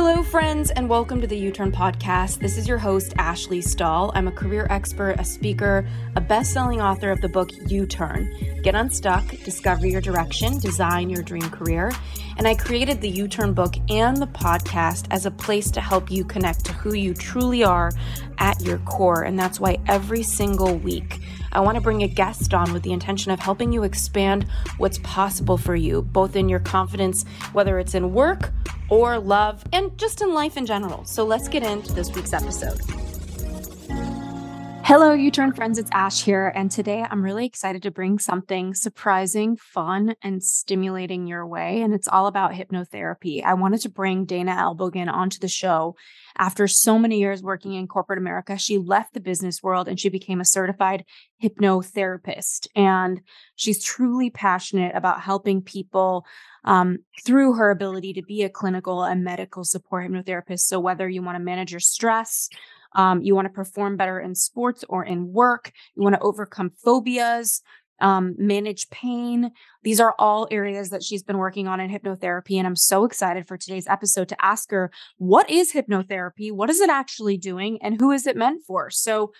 Hello, 0.00 0.22
friends, 0.22 0.70
and 0.70 0.88
welcome 0.88 1.20
to 1.20 1.26
the 1.26 1.36
You 1.36 1.50
Turn 1.50 1.72
Podcast. 1.72 2.38
This 2.38 2.56
is 2.56 2.68
your 2.68 2.78
host, 2.78 3.14
Ashley 3.18 3.60
Stahl. 3.60 4.12
I'm 4.14 4.28
a 4.28 4.32
career 4.32 4.68
expert, 4.70 5.16
a 5.18 5.24
speaker, 5.24 5.88
a 6.14 6.20
best 6.20 6.52
selling 6.52 6.80
author 6.80 7.10
of 7.10 7.20
the 7.20 7.28
book 7.28 7.50
You 7.66 7.84
Turn 7.84 8.32
Get 8.62 8.76
Unstuck, 8.76 9.28
Discover 9.42 9.88
Your 9.88 10.00
Direction, 10.00 10.60
Design 10.60 11.10
Your 11.10 11.24
Dream 11.24 11.50
Career. 11.50 11.90
And 12.36 12.46
I 12.46 12.54
created 12.54 13.00
the 13.00 13.08
You 13.08 13.26
Turn 13.26 13.52
book 13.54 13.74
and 13.90 14.16
the 14.16 14.28
podcast 14.28 15.08
as 15.10 15.26
a 15.26 15.32
place 15.32 15.68
to 15.72 15.80
help 15.80 16.12
you 16.12 16.24
connect 16.24 16.64
to 16.66 16.72
who 16.74 16.94
you 16.94 17.12
truly 17.12 17.64
are 17.64 17.90
at 18.38 18.60
your 18.60 18.78
core. 18.78 19.22
And 19.22 19.36
that's 19.36 19.58
why 19.58 19.78
every 19.88 20.22
single 20.22 20.76
week, 20.76 21.18
I 21.50 21.58
want 21.58 21.74
to 21.74 21.80
bring 21.80 22.04
a 22.04 22.08
guest 22.08 22.54
on 22.54 22.72
with 22.72 22.84
the 22.84 22.92
intention 22.92 23.32
of 23.32 23.40
helping 23.40 23.72
you 23.72 23.82
expand 23.82 24.46
what's 24.76 24.98
possible 24.98 25.58
for 25.58 25.74
you, 25.74 26.02
both 26.02 26.36
in 26.36 26.48
your 26.48 26.60
confidence, 26.60 27.24
whether 27.52 27.80
it's 27.80 27.94
in 27.94 28.12
work 28.12 28.52
or 28.88 29.18
love, 29.18 29.64
and 29.72 29.96
just 29.98 30.22
in 30.22 30.34
life 30.34 30.56
in 30.56 30.66
general. 30.66 31.04
So 31.04 31.24
let's 31.24 31.48
get 31.48 31.62
into 31.62 31.92
this 31.92 32.14
week's 32.14 32.32
episode. 32.32 32.80
Hello, 34.88 35.12
You 35.12 35.30
Turn 35.30 35.52
friends. 35.52 35.76
It's 35.76 35.90
Ash 35.92 36.22
here. 36.22 36.50
And 36.56 36.70
today 36.70 37.04
I'm 37.10 37.22
really 37.22 37.44
excited 37.44 37.82
to 37.82 37.90
bring 37.90 38.18
something 38.18 38.72
surprising, 38.72 39.58
fun, 39.58 40.14
and 40.22 40.42
stimulating 40.42 41.26
your 41.26 41.46
way. 41.46 41.82
And 41.82 41.92
it's 41.92 42.08
all 42.08 42.26
about 42.26 42.52
hypnotherapy. 42.52 43.44
I 43.44 43.52
wanted 43.52 43.82
to 43.82 43.90
bring 43.90 44.24
Dana 44.24 44.52
Ellbogen 44.52 45.12
onto 45.12 45.40
the 45.40 45.46
show. 45.46 45.94
After 46.38 46.66
so 46.66 46.98
many 46.98 47.18
years 47.18 47.42
working 47.42 47.74
in 47.74 47.86
corporate 47.86 48.18
America, 48.18 48.56
she 48.56 48.78
left 48.78 49.12
the 49.12 49.20
business 49.20 49.62
world 49.62 49.88
and 49.88 50.00
she 50.00 50.08
became 50.08 50.40
a 50.40 50.46
certified 50.46 51.04
hypnotherapist. 51.44 52.68
And 52.74 53.20
she's 53.56 53.84
truly 53.84 54.30
passionate 54.30 54.96
about 54.96 55.20
helping 55.20 55.60
people 55.60 56.24
um, 56.64 57.00
through 57.26 57.56
her 57.56 57.70
ability 57.70 58.14
to 58.14 58.22
be 58.22 58.42
a 58.42 58.48
clinical 58.48 59.04
and 59.04 59.22
medical 59.22 59.64
support 59.64 60.10
hypnotherapist. 60.10 60.60
So, 60.60 60.80
whether 60.80 61.06
you 61.06 61.22
want 61.22 61.36
to 61.36 61.44
manage 61.44 61.72
your 61.72 61.80
stress, 61.80 62.48
um, 62.94 63.22
you 63.22 63.34
want 63.34 63.46
to 63.46 63.52
perform 63.52 63.96
better 63.96 64.20
in 64.20 64.34
sports 64.34 64.84
or 64.88 65.04
in 65.04 65.32
work, 65.32 65.72
you 65.94 66.02
want 66.02 66.14
to 66.14 66.20
overcome 66.20 66.70
phobias, 66.84 67.60
um, 68.00 68.34
manage 68.38 68.88
pain. 68.90 69.50
These 69.82 70.00
are 70.00 70.14
all 70.18 70.48
areas 70.50 70.90
that 70.90 71.02
she's 71.02 71.22
been 71.22 71.38
working 71.38 71.66
on 71.66 71.80
in 71.80 71.90
hypnotherapy. 71.90 72.56
And 72.56 72.66
I'm 72.66 72.76
so 72.76 73.04
excited 73.04 73.46
for 73.46 73.56
today's 73.56 73.86
episode 73.88 74.28
to 74.28 74.44
ask 74.44 74.70
her 74.70 74.90
what 75.16 75.50
is 75.50 75.72
hypnotherapy? 75.72 76.52
What 76.52 76.70
is 76.70 76.80
it 76.80 76.90
actually 76.90 77.36
doing? 77.36 77.78
And 77.82 78.00
who 78.00 78.10
is 78.10 78.26
it 78.26 78.36
meant 78.36 78.62
for? 78.66 78.90
So, 78.90 79.32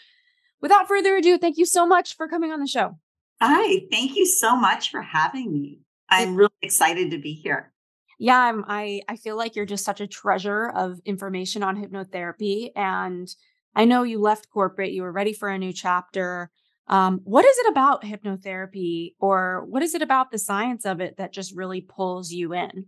without 0.60 0.88
further 0.88 1.16
ado, 1.16 1.38
thank 1.38 1.56
you 1.56 1.66
so 1.66 1.86
much 1.86 2.16
for 2.16 2.26
coming 2.26 2.50
on 2.50 2.60
the 2.60 2.66
show. 2.66 2.98
Hi, 3.41 3.86
thank 3.92 4.16
you 4.16 4.26
so 4.26 4.56
much 4.56 4.91
for 4.91 5.02
having 5.02 5.52
me. 5.52 5.80
I'm 6.10 6.34
really 6.34 6.50
excited 6.62 7.12
to 7.12 7.19
be 7.19 7.34
here. 7.34 7.72
Yeah, 8.19 8.38
I'm, 8.38 8.64
I 8.66 9.02
I 9.08 9.16
feel 9.16 9.36
like 9.36 9.55
you're 9.55 9.64
just 9.64 9.84
such 9.84 10.00
a 10.00 10.06
treasure 10.06 10.70
of 10.70 11.00
information 11.05 11.62
on 11.62 11.80
hypnotherapy, 11.80 12.70
and 12.75 13.28
I 13.77 13.84
know 13.84 14.02
you 14.02 14.20
left 14.20 14.50
corporate. 14.50 14.92
You 14.92 15.02
were 15.02 15.12
ready 15.12 15.33
for 15.33 15.48
a 15.48 15.58
new 15.58 15.72
chapter. 15.72 16.50
Um, 16.88 17.20
what 17.22 17.44
is 17.44 17.56
it 17.58 17.70
about 17.70 18.02
hypnotherapy, 18.02 19.14
or 19.20 19.64
what 19.66 19.83
is 19.83 19.94
it 19.94 20.02
about 20.02 20.33
the 20.33 20.38
science 20.38 20.84
of 20.84 21.00
it 21.00 21.16
that 21.19 21.33
just 21.33 21.55
really 21.55 21.80
pulls 21.80 22.33
you 22.33 22.52
in? 22.55 22.86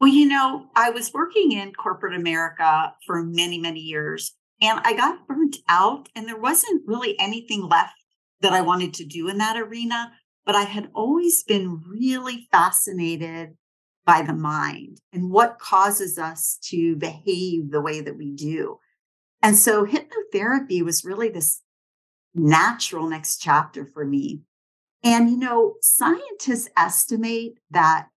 Well, 0.00 0.10
you 0.10 0.26
know, 0.26 0.68
I 0.74 0.90
was 0.90 1.12
working 1.12 1.52
in 1.52 1.72
corporate 1.72 2.14
America 2.14 2.94
for 3.06 3.22
many, 3.22 3.58
many 3.58 3.80
years, 3.80 4.32
and 4.60 4.80
I 4.84 4.94
got 4.94 5.26
burnt 5.26 5.56
out, 5.68 6.08
and 6.14 6.26
there 6.26 6.38
wasn't 6.38 6.86
really 6.86 7.18
anything 7.18 7.68
left 7.68 7.94
that 8.40 8.52
I 8.52 8.60
wanted 8.60 8.92
to 8.94 9.04
do 9.06 9.28
in 9.28 9.38
that 9.38 9.56
arena 9.56 10.12
but 10.46 10.54
I 10.54 10.62
had 10.62 10.90
always 10.94 11.44
been 11.44 11.80
really 11.86 12.48
fascinated 12.50 13.56
by 14.04 14.22
the 14.22 14.34
mind 14.34 14.98
and 15.12 15.30
what 15.30 15.58
causes 15.58 16.18
us 16.18 16.58
to 16.62 16.96
behave 16.96 17.70
the 17.70 17.80
way 17.80 18.00
that 18.00 18.16
we 18.16 18.30
do. 18.30 18.78
And 19.42 19.56
so 19.56 19.86
hypnotherapy 19.86 20.82
was 20.82 21.04
really 21.04 21.28
this 21.28 21.62
natural 22.34 23.08
next 23.08 23.38
chapter 23.38 23.84
for 23.84 24.04
me. 24.04 24.40
And, 25.02 25.30
you 25.30 25.36
know, 25.36 25.74
scientists 25.80 26.68
estimate 26.76 27.54
that 27.70 28.08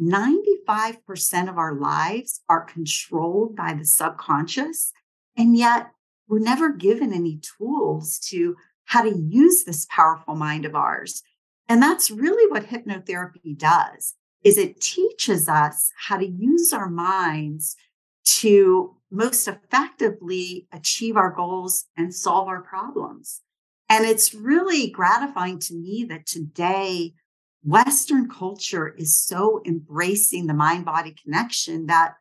95% 0.00 1.48
of 1.48 1.58
our 1.58 1.74
lives 1.74 2.40
are 2.48 2.64
controlled 2.64 3.54
by 3.54 3.74
the 3.74 3.84
subconscious. 3.84 4.92
And 5.36 5.56
yet 5.56 5.90
we're 6.28 6.38
never 6.38 6.72
given 6.72 7.12
any 7.12 7.40
tools 7.58 8.18
to 8.30 8.56
how 8.84 9.02
to 9.02 9.16
use 9.16 9.64
this 9.64 9.86
powerful 9.90 10.34
mind 10.34 10.64
of 10.64 10.74
ours. 10.74 11.22
And 11.68 11.82
that's 11.82 12.10
really 12.10 12.50
what 12.50 12.68
hypnotherapy 12.68 13.56
does 13.56 14.14
is 14.42 14.56
it 14.56 14.80
teaches 14.80 15.48
us 15.48 15.90
how 15.96 16.16
to 16.16 16.26
use 16.26 16.72
our 16.72 16.88
minds 16.88 17.76
to 18.24 18.96
most 19.10 19.48
effectively 19.48 20.66
achieve 20.72 21.16
our 21.16 21.30
goals 21.30 21.86
and 21.96 22.14
solve 22.14 22.48
our 22.48 22.62
problems. 22.62 23.42
And 23.88 24.04
it's 24.04 24.34
really 24.34 24.88
gratifying 24.88 25.58
to 25.60 25.74
me 25.74 26.06
that 26.08 26.26
today 26.26 27.14
Western 27.62 28.28
culture 28.28 28.88
is 28.88 29.18
so 29.18 29.60
embracing 29.66 30.46
the 30.46 30.54
mind 30.54 30.84
body 30.84 31.14
connection 31.22 31.86
that 31.86 32.14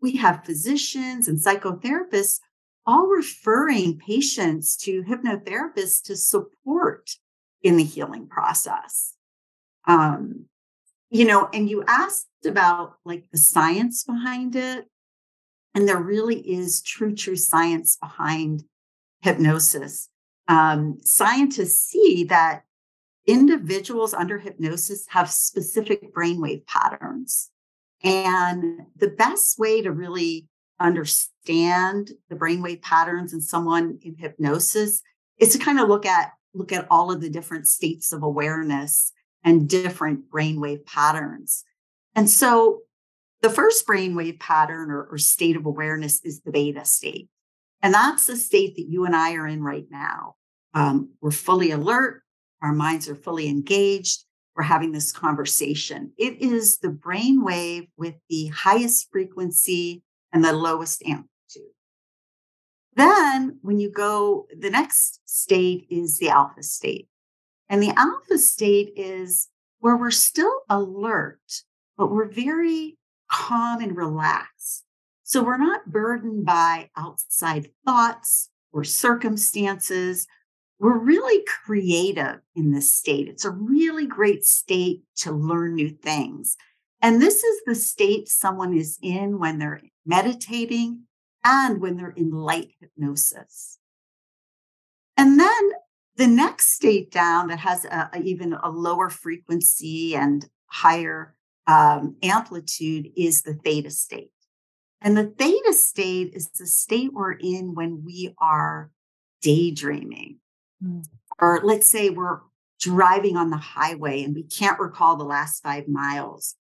we 0.00 0.16
have 0.16 0.44
physicians 0.44 1.26
and 1.26 1.38
psychotherapists 1.38 2.40
all 2.86 3.06
referring 3.06 3.98
patients 3.98 4.76
to 4.76 5.02
hypnotherapists 5.04 6.02
to 6.02 6.16
support 6.16 7.10
in 7.62 7.78
the 7.78 7.84
healing 7.84 8.28
process. 8.28 9.14
Um, 9.86 10.46
you 11.14 11.24
know, 11.24 11.48
and 11.52 11.70
you 11.70 11.84
asked 11.86 12.26
about 12.44 12.96
like 13.04 13.30
the 13.30 13.38
science 13.38 14.02
behind 14.02 14.56
it. 14.56 14.86
And 15.72 15.88
there 15.88 16.02
really 16.02 16.40
is 16.40 16.82
true, 16.82 17.14
true 17.14 17.36
science 17.36 17.96
behind 17.96 18.64
hypnosis. 19.22 20.08
Um, 20.48 20.98
scientists 21.02 21.78
see 21.78 22.24
that 22.30 22.64
individuals 23.28 24.12
under 24.12 24.38
hypnosis 24.38 25.06
have 25.10 25.30
specific 25.30 26.12
brainwave 26.12 26.66
patterns. 26.66 27.50
And 28.02 28.80
the 28.96 29.08
best 29.08 29.56
way 29.56 29.82
to 29.82 29.92
really 29.92 30.48
understand 30.80 32.10
the 32.28 32.34
brainwave 32.34 32.82
patterns 32.82 33.32
in 33.32 33.40
someone 33.40 34.00
in 34.02 34.16
hypnosis 34.18 35.00
is 35.38 35.52
to 35.52 35.58
kind 35.58 35.78
of 35.78 35.88
look 35.88 36.06
at 36.06 36.32
look 36.54 36.72
at 36.72 36.88
all 36.90 37.12
of 37.12 37.20
the 37.20 37.30
different 37.30 37.68
states 37.68 38.12
of 38.12 38.24
awareness 38.24 39.12
and 39.44 39.68
different 39.68 40.30
brainwave 40.30 40.84
patterns. 40.86 41.64
And 42.14 42.28
so 42.28 42.80
the 43.42 43.50
first 43.50 43.86
brainwave 43.86 44.40
pattern 44.40 44.90
or, 44.90 45.04
or, 45.04 45.18
state 45.18 45.54
of 45.54 45.66
awareness 45.66 46.24
is 46.24 46.40
the 46.40 46.50
beta 46.50 46.84
state. 46.84 47.28
And 47.82 47.92
that's 47.92 48.26
the 48.26 48.36
state 48.36 48.76
that 48.76 48.88
you 48.88 49.04
and 49.04 49.14
I 49.14 49.34
are 49.34 49.46
in 49.46 49.62
right 49.62 49.84
now. 49.90 50.36
Um, 50.72 51.10
we're 51.20 51.30
fully 51.30 51.70
alert, 51.70 52.22
our 52.62 52.72
minds 52.72 53.08
are 53.08 53.14
fully 53.14 53.48
engaged, 53.48 54.24
we're 54.56 54.62
having 54.62 54.92
this 54.92 55.12
conversation. 55.12 56.12
It 56.16 56.40
is 56.40 56.78
the 56.78 56.88
brainwave 56.88 57.88
with 57.96 58.14
the 58.30 58.46
highest 58.46 59.08
frequency 59.12 60.02
and 60.32 60.44
the 60.44 60.52
lowest 60.52 61.02
amplitude. 61.02 61.28
Then, 62.96 63.58
when 63.62 63.80
you 63.80 63.90
go, 63.90 64.46
the 64.56 64.70
next 64.70 65.20
state 65.26 65.86
is 65.90 66.18
the 66.18 66.30
alpha 66.30 66.62
state. 66.62 67.08
And 67.68 67.82
the 67.82 67.92
alpha 67.96 68.38
state 68.38 68.92
is 68.96 69.48
where 69.80 69.96
we're 69.96 70.10
still 70.10 70.62
alert, 70.68 71.62
but 71.96 72.10
we're 72.10 72.28
very 72.28 72.98
calm 73.30 73.80
and 73.80 73.96
relaxed. 73.96 74.84
So 75.22 75.42
we're 75.42 75.56
not 75.56 75.90
burdened 75.90 76.44
by 76.44 76.90
outside 76.96 77.68
thoughts 77.86 78.50
or 78.72 78.84
circumstances. 78.84 80.26
We're 80.78 80.98
really 80.98 81.44
creative 81.64 82.40
in 82.54 82.72
this 82.72 82.92
state. 82.92 83.28
It's 83.28 83.44
a 83.44 83.50
really 83.50 84.06
great 84.06 84.44
state 84.44 85.02
to 85.16 85.32
learn 85.32 85.74
new 85.74 85.90
things. 85.90 86.56
And 87.00 87.20
this 87.20 87.42
is 87.42 87.62
the 87.66 87.74
state 87.74 88.28
someone 88.28 88.76
is 88.76 88.98
in 89.02 89.38
when 89.38 89.58
they're 89.58 89.82
meditating 90.04 91.02
and 91.44 91.80
when 91.80 91.96
they're 91.96 92.10
in 92.10 92.30
light 92.30 92.72
hypnosis. 92.80 93.78
And 95.16 95.38
then 95.38 95.70
the 96.16 96.26
next 96.26 96.72
state 96.72 97.10
down 97.10 97.48
that 97.48 97.58
has 97.58 97.84
a, 97.84 98.10
a, 98.12 98.20
even 98.22 98.52
a 98.52 98.70
lower 98.70 99.10
frequency 99.10 100.14
and 100.14 100.46
higher 100.66 101.34
um, 101.66 102.16
amplitude 102.22 103.10
is 103.16 103.42
the 103.42 103.54
theta 103.54 103.90
state. 103.90 104.30
And 105.00 105.16
the 105.16 105.26
theta 105.26 105.72
state 105.72 106.32
is 106.34 106.48
the 106.50 106.66
state 106.66 107.12
we're 107.12 107.32
in 107.32 107.74
when 107.74 108.04
we 108.04 108.34
are 108.38 108.90
daydreaming. 109.42 110.38
Mm. 110.82 111.04
Or 111.38 111.60
let's 111.62 111.88
say 111.88 112.10
we're 112.10 112.40
driving 112.80 113.36
on 113.36 113.50
the 113.50 113.56
highway 113.56 114.22
and 114.22 114.34
we 114.34 114.44
can't 114.44 114.78
recall 114.78 115.16
the 115.16 115.24
last 115.24 115.62
five 115.62 115.88
miles. 115.88 116.54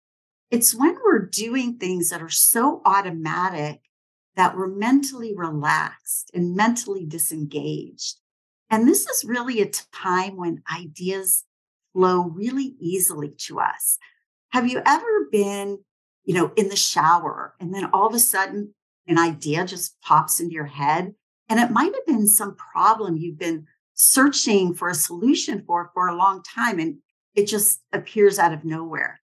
It's 0.51 0.75
when 0.75 0.95
we're 1.03 1.25
doing 1.25 1.77
things 1.77 2.09
that 2.09 2.21
are 2.21 2.29
so 2.29 2.81
automatic 2.85 3.81
that 4.35 4.55
we're 4.55 4.67
mentally 4.67 5.33
relaxed 5.35 6.31
and 6.33 6.55
mentally 6.55 7.05
disengaged. 7.05 8.17
And 8.69 8.87
this 8.87 9.07
is 9.07 9.23
really 9.23 9.61
a 9.61 9.69
time 9.69 10.37
when 10.37 10.63
ideas 10.73 11.43
flow 11.93 12.23
really 12.23 12.75
easily 12.79 13.33
to 13.37 13.59
us. 13.59 13.97
Have 14.49 14.67
you 14.67 14.81
ever 14.85 15.27
been 15.31 15.79
you 16.25 16.33
know, 16.33 16.51
in 16.55 16.69
the 16.69 16.75
shower. 16.75 17.55
And 17.59 17.73
then 17.73 17.89
all 17.91 18.07
of 18.07 18.13
a 18.13 18.19
sudden, 18.19 18.73
an 19.07 19.17
idea 19.17 19.65
just 19.65 19.99
pops 20.01 20.39
into 20.39 20.53
your 20.53 20.65
head. 20.65 21.13
And 21.49 21.59
it 21.59 21.71
might 21.71 21.93
have 21.93 22.05
been 22.05 22.27
some 22.27 22.55
problem 22.55 23.17
you've 23.17 23.39
been 23.39 23.67
searching 23.93 24.73
for 24.73 24.89
a 24.89 24.95
solution 24.95 25.63
for 25.65 25.91
for 25.93 26.07
a 26.07 26.15
long 26.15 26.41
time. 26.43 26.79
And 26.79 26.97
it 27.35 27.47
just 27.47 27.81
appears 27.91 28.39
out 28.39 28.53
of 28.53 28.63
nowhere. 28.63 29.21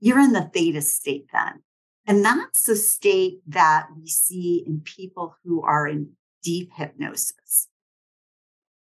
You're 0.00 0.20
in 0.20 0.32
the 0.32 0.50
theta 0.52 0.80
state 0.80 1.26
then. 1.32 1.62
And 2.06 2.24
that's 2.24 2.64
the 2.64 2.74
state 2.74 3.40
that 3.46 3.86
we 3.96 4.08
see 4.08 4.64
in 4.66 4.80
people 4.80 5.36
who 5.44 5.62
are 5.62 5.86
in 5.86 6.12
deep 6.42 6.72
hypnosis. 6.74 7.68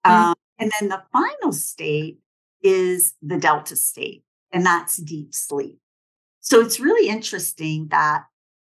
Mm-hmm. 0.09 0.31
Um, 0.31 0.35
and 0.59 0.73
then 0.81 0.89
the 0.89 1.03
final 1.13 1.53
state 1.53 2.19
is 2.63 3.15
the 3.23 3.39
delta 3.39 3.77
state, 3.77 4.25
and 4.53 4.65
that's 4.65 4.97
deep 4.97 5.35
sleep. 5.35 5.79
So 6.41 6.61
it's 6.61 6.81
really 6.81 7.09
interesting 7.09 7.89
that 7.89 8.25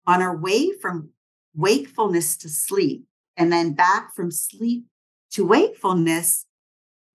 on 0.07 0.23
our 0.23 0.37
way 0.37 0.71
from 0.81 1.11
wakefulness 1.55 2.37
to 2.39 2.49
sleep, 2.49 3.05
and 3.37 3.53
then 3.53 3.75
back 3.75 4.15
from 4.15 4.31
sleep 4.31 4.87
to 5.33 5.47
wakefulness, 5.47 6.47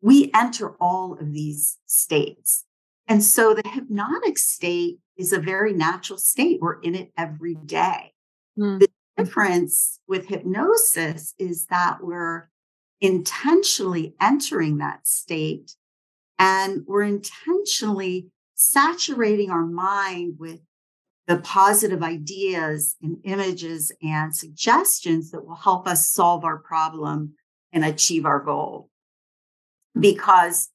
we 0.02 0.30
enter 0.34 0.76
all 0.80 1.14
of 1.14 1.34
these 1.34 1.80
states. 1.86 2.66
And 3.08 3.24
so 3.24 3.54
the 3.54 3.68
hypnotic 3.68 4.38
state 4.38 5.00
is 5.18 5.34
a 5.34 5.40
very 5.40 5.74
natural 5.74 6.20
state. 6.20 6.60
We're 6.62 6.80
in 6.82 6.96
it 6.96 7.12
every 7.18 7.56
day. 7.56 8.14
Mm. 8.58 8.80
The 8.80 8.88
difference 9.18 10.00
with 10.08 10.28
hypnosis 10.28 11.34
is 11.38 11.66
that 11.68 11.98
we're 12.02 12.50
intentionally 13.04 14.16
entering 14.22 14.78
that 14.78 15.06
state 15.06 15.76
and 16.40 16.84
we're 16.88 17.04
intentionally 17.04 18.30
saturating 18.56 19.52
our 19.52 19.66
mind 19.66 20.36
with 20.40 20.60
the 21.28 21.38
positive 21.38 22.02
ideas 22.02 22.96
and 23.02 23.18
images 23.26 23.92
and 24.02 24.34
suggestions 24.34 25.32
that 25.32 25.46
will 25.46 25.56
help 25.56 25.86
us 25.86 26.12
solve 26.12 26.46
our 26.46 26.58
problem 26.58 27.34
and 27.74 27.84
achieve 27.84 28.26
our 28.26 28.40
goal. 28.40 28.90
Because 30.00 30.70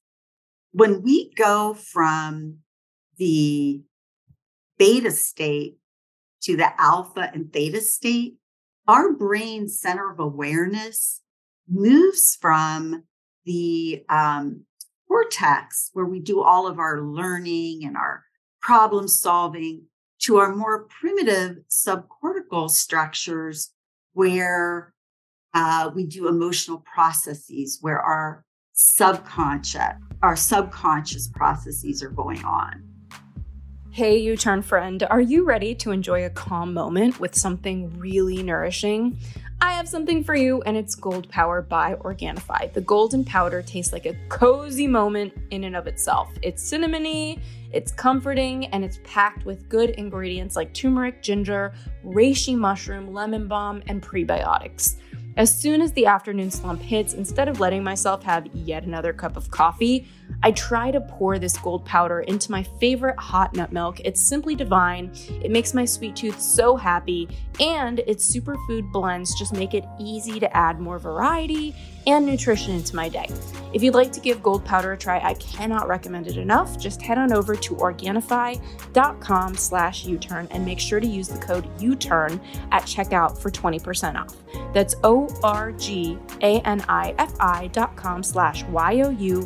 when 0.71 1.01
we 1.01 1.33
go 1.33 1.73
from 1.73 2.57
the 3.17 3.81
beta 4.77 5.11
state 5.11 5.77
to 6.43 6.55
the 6.55 6.79
alpha 6.79 7.31
and 7.33 7.51
theta 7.51 7.81
state, 7.81 8.35
our 8.87 9.13
brain 9.13 9.67
center 9.67 10.11
of 10.11 10.19
awareness 10.19 11.21
moves 11.69 12.37
from 12.39 13.03
the 13.45 14.03
um, 14.09 14.65
cortex, 15.07 15.89
where 15.93 16.05
we 16.05 16.19
do 16.19 16.41
all 16.41 16.67
of 16.67 16.79
our 16.79 17.01
learning 17.01 17.85
and 17.85 17.97
our 17.97 18.23
problem 18.61 19.07
solving, 19.07 19.83
to 20.19 20.37
our 20.37 20.53
more 20.53 20.85
primitive 20.85 21.57
subcortical 21.69 22.69
structures, 22.69 23.71
where 24.13 24.93
uh, 25.53 25.89
we 25.95 26.05
do 26.05 26.27
emotional 26.27 26.79
processes, 26.79 27.77
where 27.81 27.99
our 27.99 28.43
subconscious, 28.73 29.93
our 30.21 30.35
subconscious 30.35 31.27
processes 31.29 32.03
are 32.03 32.09
going 32.09 32.43
on. 32.43 32.88
Hey, 33.91 34.17
You 34.19 34.37
Turn 34.37 34.61
friend, 34.61 35.01
are 35.09 35.19
you 35.19 35.43
ready 35.43 35.73
to 35.75 35.89
enjoy 35.89 36.23
a 36.23 36.29
calm 36.29 36.75
moment 36.75 37.19
with 37.19 37.35
something 37.35 37.97
really 37.97 38.43
nourishing? 38.43 39.17
I 39.61 39.73
have 39.73 39.89
something 39.89 40.23
for 40.23 40.35
you, 40.35 40.61
and 40.61 40.77
it's 40.77 40.93
Gold 40.93 41.27
Power 41.27 41.63
by 41.63 41.95
Organifi. 41.95 42.71
The 42.71 42.81
golden 42.81 43.25
powder 43.25 43.63
tastes 43.63 43.91
like 43.91 44.05
a 44.05 44.15
cozy 44.29 44.85
moment 44.85 45.33
in 45.49 45.63
and 45.63 45.75
of 45.75 45.87
itself. 45.87 46.29
It's 46.43 46.63
cinnamony, 46.71 47.41
it's 47.73 47.91
comforting, 47.91 48.67
and 48.67 48.85
it's 48.85 48.99
packed 49.03 49.43
with 49.45 49.67
good 49.67 49.89
ingredients 49.91 50.55
like 50.55 50.71
turmeric, 50.73 51.23
ginger, 51.23 51.73
reishi 52.05 52.55
mushroom, 52.55 53.11
lemon 53.11 53.47
balm, 53.47 53.81
and 53.87 54.03
prebiotics. 54.03 54.97
As 55.37 55.57
soon 55.57 55.81
as 55.81 55.93
the 55.93 56.05
afternoon 56.05 56.51
slump 56.51 56.81
hits, 56.81 57.13
instead 57.13 57.47
of 57.47 57.59
letting 57.59 57.83
myself 57.83 58.23
have 58.23 58.47
yet 58.53 58.83
another 58.83 59.13
cup 59.13 59.37
of 59.37 59.49
coffee, 59.49 60.07
I 60.43 60.51
try 60.51 60.91
to 60.91 61.01
pour 61.01 61.39
this 61.39 61.57
gold 61.57 61.85
powder 61.85 62.21
into 62.21 62.51
my 62.51 62.63
favorite 62.79 63.17
hot 63.17 63.53
nut 63.55 63.71
milk. 63.71 63.99
It's 64.01 64.21
simply 64.21 64.55
divine. 64.55 65.11
It 65.43 65.51
makes 65.51 65.73
my 65.73 65.85
sweet 65.85 66.15
tooth 66.15 66.39
so 66.39 66.75
happy, 66.75 67.27
and 67.59 67.99
its 67.99 68.33
superfood 68.33 68.91
blends 68.91 69.37
just 69.37 69.53
make 69.53 69.73
it 69.73 69.85
easy 69.99 70.39
to 70.39 70.55
add 70.55 70.79
more 70.79 70.99
variety 70.99 71.75
and 72.07 72.25
nutrition 72.25 72.75
into 72.75 72.95
my 72.95 73.09
day. 73.09 73.27
If 73.73 73.83
you'd 73.83 73.93
like 73.93 74.11
to 74.13 74.19
give 74.19 74.41
gold 74.41 74.65
powder 74.65 74.93
a 74.93 74.97
try, 74.97 75.19
I 75.19 75.35
cannot 75.35 75.87
recommend 75.87 76.27
it 76.27 76.37
enough. 76.37 76.77
Just 76.79 77.01
head 77.01 77.17
on 77.17 77.33
over 77.33 77.55
to 77.55 77.75
Organifi.com 77.75 79.55
slash 79.55 80.05
U-turn 80.05 80.47
and 80.51 80.65
make 80.65 80.79
sure 80.79 80.99
to 80.99 81.07
use 81.07 81.27
the 81.27 81.39
code 81.39 81.69
U-turn 81.79 82.41
at 82.71 82.83
checkout 82.83 83.37
for 83.37 83.51
20% 83.51 84.15
off. 84.15 84.35
That's 84.73 84.95
O-R-G-A-N-I-F-I 85.19 86.17
dot 87.67 87.95
com 87.95 88.23
slash 88.23 88.63
Y-O-U-T-U-R-N 88.65 89.43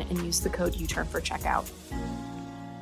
and 0.00 0.22
use 0.22 0.40
the 0.40 0.48
code 0.48 0.74
U-turn 0.74 1.06
for 1.06 1.20
checkout. 1.20 1.70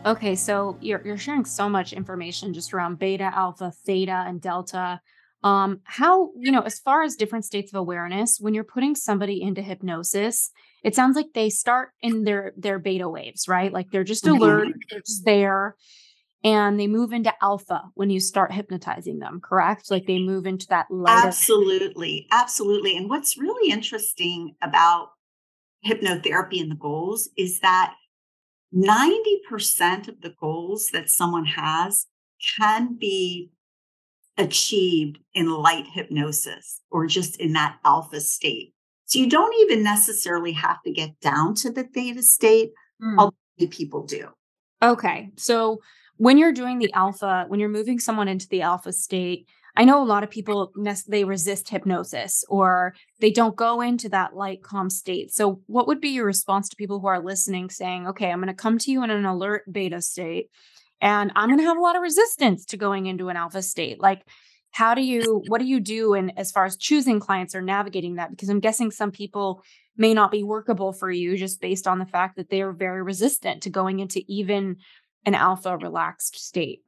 Okay, 0.06 0.34
so 0.34 0.76
you're, 0.80 1.00
you're 1.04 1.16
sharing 1.16 1.44
so 1.44 1.68
much 1.68 1.92
information 1.92 2.52
just 2.52 2.74
around 2.74 2.98
beta, 2.98 3.30
alpha, 3.34 3.72
theta, 3.84 4.24
and 4.26 4.40
delta 4.40 5.00
um 5.44 5.80
how 5.84 6.30
you 6.38 6.50
know 6.50 6.62
as 6.62 6.78
far 6.78 7.02
as 7.02 7.16
different 7.16 7.44
states 7.44 7.70
of 7.70 7.78
awareness 7.78 8.38
when 8.40 8.54
you're 8.54 8.64
putting 8.64 8.94
somebody 8.94 9.42
into 9.42 9.60
hypnosis 9.60 10.50
it 10.82 10.94
sounds 10.94 11.16
like 11.16 11.26
they 11.34 11.50
start 11.50 11.90
in 12.00 12.24
their 12.24 12.54
their 12.56 12.78
beta 12.78 13.06
waves 13.06 13.46
right 13.46 13.70
like 13.70 13.90
they're 13.90 14.04
just 14.04 14.26
alert 14.26 14.68
mm-hmm. 14.68 14.78
they're 14.88 15.00
just 15.00 15.24
there 15.26 15.76
and 16.44 16.78
they 16.78 16.86
move 16.86 17.12
into 17.12 17.32
alpha 17.42 17.82
when 17.94 18.10
you 18.10 18.20
start 18.20 18.52
hypnotizing 18.52 19.18
them 19.18 19.40
correct 19.42 19.90
like 19.90 20.06
they 20.06 20.18
move 20.18 20.46
into 20.46 20.66
that 20.68 20.86
light 20.90 21.24
absolutely 21.24 22.26
absolutely 22.30 22.96
and 22.96 23.08
what's 23.08 23.36
really 23.38 23.72
interesting 23.72 24.54
about 24.62 25.08
hypnotherapy 25.86 26.60
and 26.60 26.70
the 26.70 26.76
goals 26.76 27.28
is 27.36 27.60
that 27.60 27.94
90% 28.74 30.08
of 30.08 30.20
the 30.20 30.34
goals 30.40 30.88
that 30.92 31.08
someone 31.08 31.44
has 31.44 32.06
can 32.58 32.96
be 32.98 33.50
achieved 34.36 35.18
in 35.32 35.48
light 35.48 35.86
hypnosis 35.92 36.80
or 36.90 37.06
just 37.06 37.40
in 37.40 37.52
that 37.52 37.78
alpha 37.84 38.20
state. 38.20 38.74
So 39.04 39.20
you 39.20 39.30
don't 39.30 39.54
even 39.60 39.84
necessarily 39.84 40.52
have 40.52 40.82
to 40.82 40.90
get 40.90 41.20
down 41.20 41.54
to 41.56 41.70
the 41.70 41.84
theta 41.84 42.22
state, 42.22 42.72
mm. 43.00 43.16
although 43.16 43.34
people 43.70 44.04
do. 44.04 44.28
Okay. 44.82 45.30
So 45.36 45.80
when 46.16 46.38
you're 46.38 46.52
doing 46.52 46.78
the 46.78 46.92
alpha, 46.92 47.44
when 47.48 47.60
you're 47.60 47.68
moving 47.68 47.98
someone 47.98 48.28
into 48.28 48.48
the 48.48 48.62
alpha 48.62 48.92
state, 48.92 49.46
I 49.76 49.84
know 49.84 50.00
a 50.00 50.06
lot 50.06 50.22
of 50.22 50.30
people 50.30 50.72
they 51.08 51.24
resist 51.24 51.68
hypnosis 51.68 52.44
or 52.48 52.94
they 53.20 53.30
don't 53.30 53.56
go 53.56 53.80
into 53.80 54.08
that 54.10 54.36
light 54.36 54.62
calm 54.62 54.88
state. 54.88 55.32
So 55.32 55.60
what 55.66 55.88
would 55.88 56.00
be 56.00 56.10
your 56.10 56.26
response 56.26 56.68
to 56.68 56.76
people 56.76 57.00
who 57.00 57.08
are 57.08 57.22
listening 57.22 57.70
saying, 57.70 58.06
"Okay, 58.06 58.30
I'm 58.30 58.38
going 58.38 58.46
to 58.48 58.54
come 58.54 58.78
to 58.78 58.92
you 58.92 59.02
in 59.02 59.10
an 59.10 59.24
alert 59.24 59.64
beta 59.70 60.00
state 60.00 60.50
and 61.04 61.30
i'm 61.36 61.48
going 61.48 61.58
to 61.58 61.64
have 61.64 61.76
a 61.76 61.80
lot 61.80 61.96
of 61.96 62.02
resistance 62.02 62.64
to 62.64 62.76
going 62.76 63.06
into 63.06 63.28
an 63.28 63.36
alpha 63.36 63.62
state 63.62 64.00
like 64.00 64.22
how 64.72 64.94
do 64.94 65.02
you 65.02 65.42
what 65.46 65.60
do 65.60 65.66
you 65.66 65.78
do 65.78 66.14
and 66.14 66.32
as 66.36 66.50
far 66.50 66.64
as 66.64 66.76
choosing 66.76 67.20
clients 67.20 67.54
or 67.54 67.62
navigating 67.62 68.16
that 68.16 68.30
because 68.30 68.48
i'm 68.48 68.60
guessing 68.60 68.90
some 68.90 69.12
people 69.12 69.62
may 69.96 70.12
not 70.12 70.32
be 70.32 70.42
workable 70.42 70.92
for 70.92 71.10
you 71.10 71.36
just 71.36 71.60
based 71.60 71.86
on 71.86 71.98
the 71.98 72.06
fact 72.06 72.36
that 72.36 72.50
they 72.50 72.62
are 72.62 72.72
very 72.72 73.02
resistant 73.02 73.62
to 73.62 73.70
going 73.70 74.00
into 74.00 74.22
even 74.26 74.76
an 75.26 75.34
alpha 75.34 75.76
relaxed 75.78 76.36
state 76.36 76.82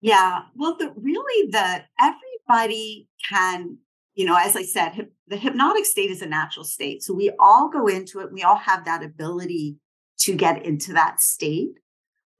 yeah 0.00 0.42
well 0.54 0.76
the 0.76 0.92
really 0.96 1.50
the 1.50 1.82
everybody 2.00 3.08
can 3.28 3.78
you 4.14 4.24
know 4.24 4.36
as 4.36 4.56
i 4.56 4.62
said 4.62 4.90
hip, 4.90 5.12
the 5.28 5.36
hypnotic 5.36 5.84
state 5.84 6.10
is 6.10 6.22
a 6.22 6.26
natural 6.26 6.64
state 6.64 7.02
so 7.02 7.14
we 7.14 7.30
all 7.38 7.68
go 7.68 7.86
into 7.86 8.20
it 8.20 8.32
we 8.32 8.42
all 8.42 8.56
have 8.56 8.84
that 8.84 9.02
ability 9.02 9.76
to 10.18 10.34
get 10.34 10.64
into 10.64 10.92
that 10.92 11.20
state 11.20 11.78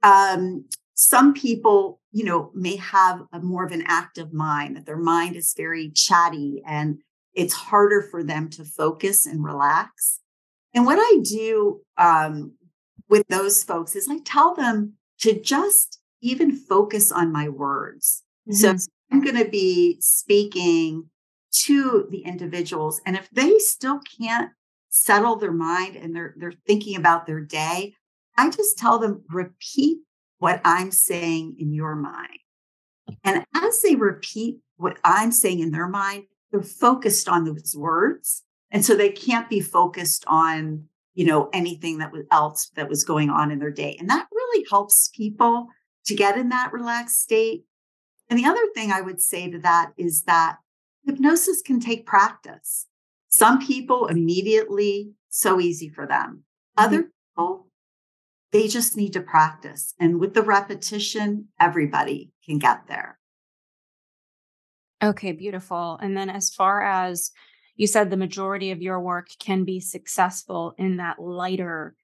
um, 0.03 0.65
some 0.95 1.33
people, 1.33 1.99
you 2.11 2.23
know, 2.23 2.51
may 2.53 2.75
have 2.75 3.21
a 3.31 3.39
more 3.39 3.65
of 3.65 3.71
an 3.71 3.83
active 3.87 4.31
mind, 4.33 4.75
that 4.75 4.85
their 4.85 4.97
mind 4.97 5.35
is 5.35 5.53
very 5.57 5.89
chatty 5.89 6.61
and 6.67 6.99
it's 7.33 7.53
harder 7.53 8.01
for 8.01 8.23
them 8.23 8.49
to 8.51 8.63
focus 8.63 9.25
and 9.25 9.43
relax. 9.43 10.19
And 10.75 10.85
what 10.85 10.99
I 10.99 11.19
do 11.23 11.81
um, 11.97 12.53
with 13.09 13.27
those 13.27 13.63
folks 13.63 13.95
is 13.95 14.07
I 14.09 14.19
tell 14.19 14.55
them 14.55 14.93
to 15.19 15.39
just 15.39 15.99
even 16.21 16.55
focus 16.55 17.11
on 17.11 17.31
my 17.31 17.49
words. 17.49 18.23
Mm-hmm. 18.49 18.55
So 18.55 18.91
I'm 19.11 19.21
going 19.21 19.37
to 19.37 19.49
be 19.49 19.97
speaking 19.99 21.09
to 21.65 22.07
the 22.09 22.19
individuals. 22.19 23.01
And 23.05 23.15
if 23.15 23.29
they 23.29 23.59
still 23.59 23.99
can't 24.19 24.51
settle 24.89 25.35
their 25.35 25.51
mind 25.51 25.95
and 25.95 26.15
they're 26.15 26.33
they're 26.37 26.53
thinking 26.67 26.95
about 26.95 27.25
their 27.25 27.41
day, 27.41 27.93
I 28.37 28.49
just 28.49 28.77
tell 28.77 28.99
them, 28.99 29.23
repeat 29.29 29.99
what 30.39 30.61
I'm 30.65 30.91
saying 30.91 31.55
in 31.59 31.73
your 31.73 31.95
mind. 31.95 32.39
And 33.23 33.45
as 33.53 33.81
they 33.81 33.95
repeat 33.95 34.57
what 34.77 34.97
I'm 35.03 35.31
saying 35.31 35.59
in 35.59 35.71
their 35.71 35.87
mind, 35.87 36.23
they're 36.51 36.61
focused 36.61 37.29
on 37.29 37.43
those 37.43 37.75
words. 37.75 38.43
And 38.71 38.83
so 38.83 38.95
they 38.95 39.09
can't 39.09 39.49
be 39.49 39.59
focused 39.59 40.23
on, 40.27 40.85
you 41.13 41.25
know, 41.25 41.49
anything 41.53 41.99
that 41.99 42.11
was 42.11 42.25
else 42.31 42.71
that 42.75 42.89
was 42.89 43.03
going 43.03 43.29
on 43.29 43.51
in 43.51 43.59
their 43.59 43.71
day. 43.71 43.95
And 43.99 44.09
that 44.09 44.27
really 44.31 44.65
helps 44.69 45.09
people 45.15 45.67
to 46.05 46.15
get 46.15 46.37
in 46.37 46.49
that 46.49 46.73
relaxed 46.73 47.21
state. 47.21 47.65
And 48.29 48.39
the 48.39 48.45
other 48.45 48.65
thing 48.73 48.91
I 48.91 49.01
would 49.01 49.21
say 49.21 49.49
to 49.49 49.59
that 49.59 49.91
is 49.97 50.23
that 50.23 50.57
hypnosis 51.05 51.61
can 51.61 51.79
take 51.79 52.05
practice. 52.05 52.87
Some 53.29 53.65
people 53.65 54.07
immediately, 54.07 55.11
so 55.29 55.59
easy 55.59 55.89
for 55.89 56.07
them. 56.07 56.43
Mm-hmm. 56.77 56.85
Other 56.85 57.03
people, 57.03 57.67
they 58.51 58.67
just 58.67 58.95
need 58.95 59.13
to 59.13 59.21
practice. 59.21 59.93
And 59.99 60.19
with 60.19 60.33
the 60.33 60.43
repetition, 60.43 61.49
everybody 61.59 62.31
can 62.45 62.59
get 62.59 62.87
there. 62.87 63.19
Okay, 65.03 65.33
beautiful. 65.33 65.99
And 66.01 66.15
then 66.15 66.29
as 66.29 66.49
far 66.49 66.81
as 66.81 67.31
you 67.75 67.87
said, 67.87 68.09
the 68.09 68.17
majority 68.17 68.71
of 68.71 68.81
your 68.81 68.99
work 68.99 69.27
can 69.39 69.63
be 69.63 69.79
successful 69.79 70.73
in 70.77 70.97
that 70.97 71.19
lighter 71.19 71.95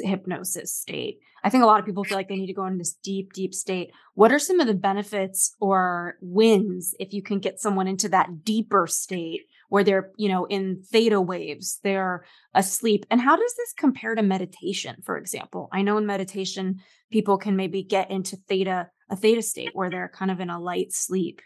hypnosis 0.00 0.74
state. 0.74 1.20
I 1.44 1.50
think 1.50 1.62
a 1.62 1.66
lot 1.66 1.78
of 1.78 1.86
people 1.86 2.02
feel 2.02 2.18
like 2.18 2.28
they 2.28 2.36
need 2.36 2.48
to 2.48 2.52
go 2.52 2.66
in 2.66 2.78
this 2.78 2.94
deep, 2.94 3.32
deep 3.32 3.54
state. 3.54 3.92
What 4.14 4.32
are 4.32 4.38
some 4.38 4.58
of 4.58 4.66
the 4.66 4.74
benefits 4.74 5.54
or 5.60 6.16
wins 6.20 6.94
if 6.98 7.12
you 7.12 7.22
can 7.22 7.38
get 7.38 7.60
someone 7.60 7.86
into 7.86 8.08
that 8.08 8.44
deeper 8.44 8.86
state 8.88 9.42
where 9.68 9.84
they're, 9.84 10.10
you 10.16 10.28
know, 10.28 10.46
in 10.46 10.82
theta 10.82 11.20
waves, 11.20 11.78
they're 11.84 12.24
asleep? 12.54 13.06
And 13.10 13.20
how 13.20 13.36
does 13.36 13.54
this 13.56 13.72
compare 13.78 14.14
to 14.16 14.22
meditation, 14.22 14.96
for 15.04 15.16
example? 15.16 15.68
I 15.72 15.82
know 15.82 15.96
in 15.98 16.06
meditation, 16.06 16.80
people 17.12 17.38
can 17.38 17.54
maybe 17.54 17.84
get 17.84 18.10
into 18.10 18.36
theta, 18.36 18.90
a 19.08 19.16
theta 19.16 19.42
state 19.42 19.70
where 19.74 19.90
they're 19.90 20.12
kind 20.12 20.30
of 20.30 20.40
in 20.40 20.50
a 20.50 20.60
light 20.60 20.92
sleep. 20.92 21.40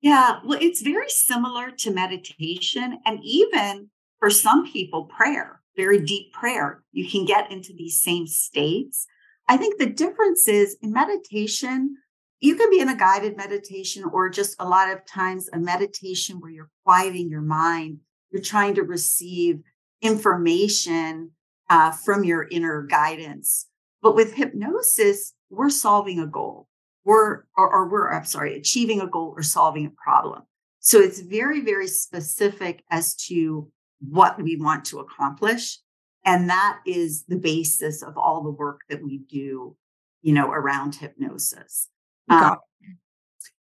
Yeah, 0.00 0.40
well, 0.44 0.58
it's 0.60 0.82
very 0.82 1.08
similar 1.08 1.70
to 1.70 1.90
meditation 1.90 2.98
and 3.04 3.18
even 3.22 3.90
for 4.18 4.30
some 4.30 4.70
people, 4.70 5.04
prayer 5.04 5.62
very 5.76 6.00
deep 6.00 6.32
prayer, 6.32 6.82
you 6.92 7.08
can 7.08 7.24
get 7.24 7.52
into 7.52 7.72
these 7.76 8.00
same 8.00 8.26
states. 8.26 9.06
I 9.48 9.56
think 9.56 9.78
the 9.78 9.86
difference 9.86 10.48
is 10.48 10.76
in 10.82 10.92
meditation, 10.92 11.96
you 12.40 12.56
can 12.56 12.70
be 12.70 12.80
in 12.80 12.88
a 12.88 12.96
guided 12.96 13.36
meditation 13.36 14.04
or 14.04 14.28
just 14.28 14.56
a 14.58 14.68
lot 14.68 14.90
of 14.90 15.06
times 15.06 15.48
a 15.52 15.58
meditation 15.58 16.40
where 16.40 16.50
you're 16.50 16.70
quieting 16.84 17.30
your 17.30 17.42
mind. 17.42 17.98
You're 18.30 18.42
trying 18.42 18.74
to 18.74 18.82
receive 18.82 19.60
information 20.02 21.30
uh, 21.70 21.92
from 21.92 22.24
your 22.24 22.46
inner 22.50 22.82
guidance. 22.82 23.66
But 24.02 24.14
with 24.14 24.34
hypnosis, 24.34 25.32
we're 25.50 25.70
solving 25.70 26.18
a 26.18 26.26
goal. 26.26 26.68
We're, 27.06 27.44
or, 27.56 27.72
or 27.72 27.88
we're, 27.88 28.12
I'm 28.12 28.24
sorry, 28.24 28.56
achieving 28.56 29.00
a 29.00 29.06
goal 29.06 29.32
or 29.36 29.42
solving 29.42 29.86
a 29.86 29.90
problem. 29.90 30.42
So 30.80 30.98
it's 30.98 31.20
very, 31.20 31.60
very 31.60 31.86
specific 31.86 32.82
as 32.90 33.14
to 33.28 33.70
what 34.00 34.42
we 34.42 34.56
want 34.56 34.84
to 34.86 34.98
accomplish. 34.98 35.78
And 36.24 36.50
that 36.50 36.80
is 36.84 37.24
the 37.26 37.36
basis 37.36 38.02
of 38.02 38.18
all 38.18 38.42
the 38.42 38.50
work 38.50 38.80
that 38.88 39.02
we 39.02 39.18
do, 39.18 39.76
you 40.22 40.32
know, 40.34 40.50
around 40.50 40.96
hypnosis. 40.96 41.88
Um, 42.28 42.56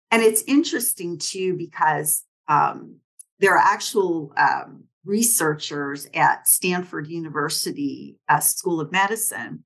and 0.09 0.23
it's 0.23 0.43
interesting 0.47 1.19
too, 1.19 1.55
because 1.55 2.23
um, 2.47 2.97
there 3.39 3.53
are 3.55 3.73
actual 3.75 4.33
um, 4.37 4.85
researchers 5.03 6.07
at 6.15 6.47
Stanford 6.47 7.07
University 7.07 8.17
uh, 8.27 8.39
School 8.39 8.81
of 8.81 8.91
Medicine. 8.91 9.64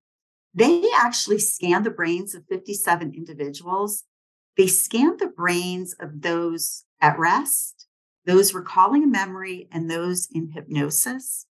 They 0.53 0.83
actually 0.97 1.39
scanned 1.39 1.85
the 1.85 1.91
brains 1.91 2.33
of 2.33 2.45
57 2.49 3.13
individuals. 3.13 4.03
They 4.57 4.67
scanned 4.67 5.19
the 5.19 5.27
brains 5.27 5.95
of 5.99 6.21
those 6.21 6.83
at 7.01 7.17
rest 7.17 7.87
those 8.29 8.53
recalling 8.53 9.03
a 9.03 9.07
memory 9.07 9.67
and 9.71 9.89
those 9.89 10.27
in 10.31 10.51
hypnosis. 10.51 11.47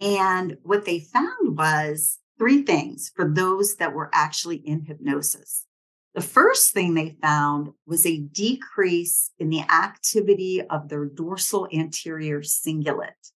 And 0.00 0.56
what 0.62 0.86
they 0.86 1.00
found 1.00 1.58
was 1.58 2.18
three 2.38 2.62
things 2.62 3.12
for 3.14 3.28
those 3.28 3.76
that 3.76 3.92
were 3.92 4.10
actually 4.14 4.56
in 4.56 4.86
hypnosis. 4.86 5.66
The 6.14 6.22
first 6.22 6.72
thing 6.72 6.94
they 6.94 7.16
found 7.20 7.70
was 7.86 8.06
a 8.06 8.20
decrease 8.20 9.32
in 9.38 9.50
the 9.50 9.60
activity 9.60 10.62
of 10.62 10.88
their 10.88 11.04
dorsal 11.04 11.68
anterior 11.72 12.40
cingulate. 12.40 13.32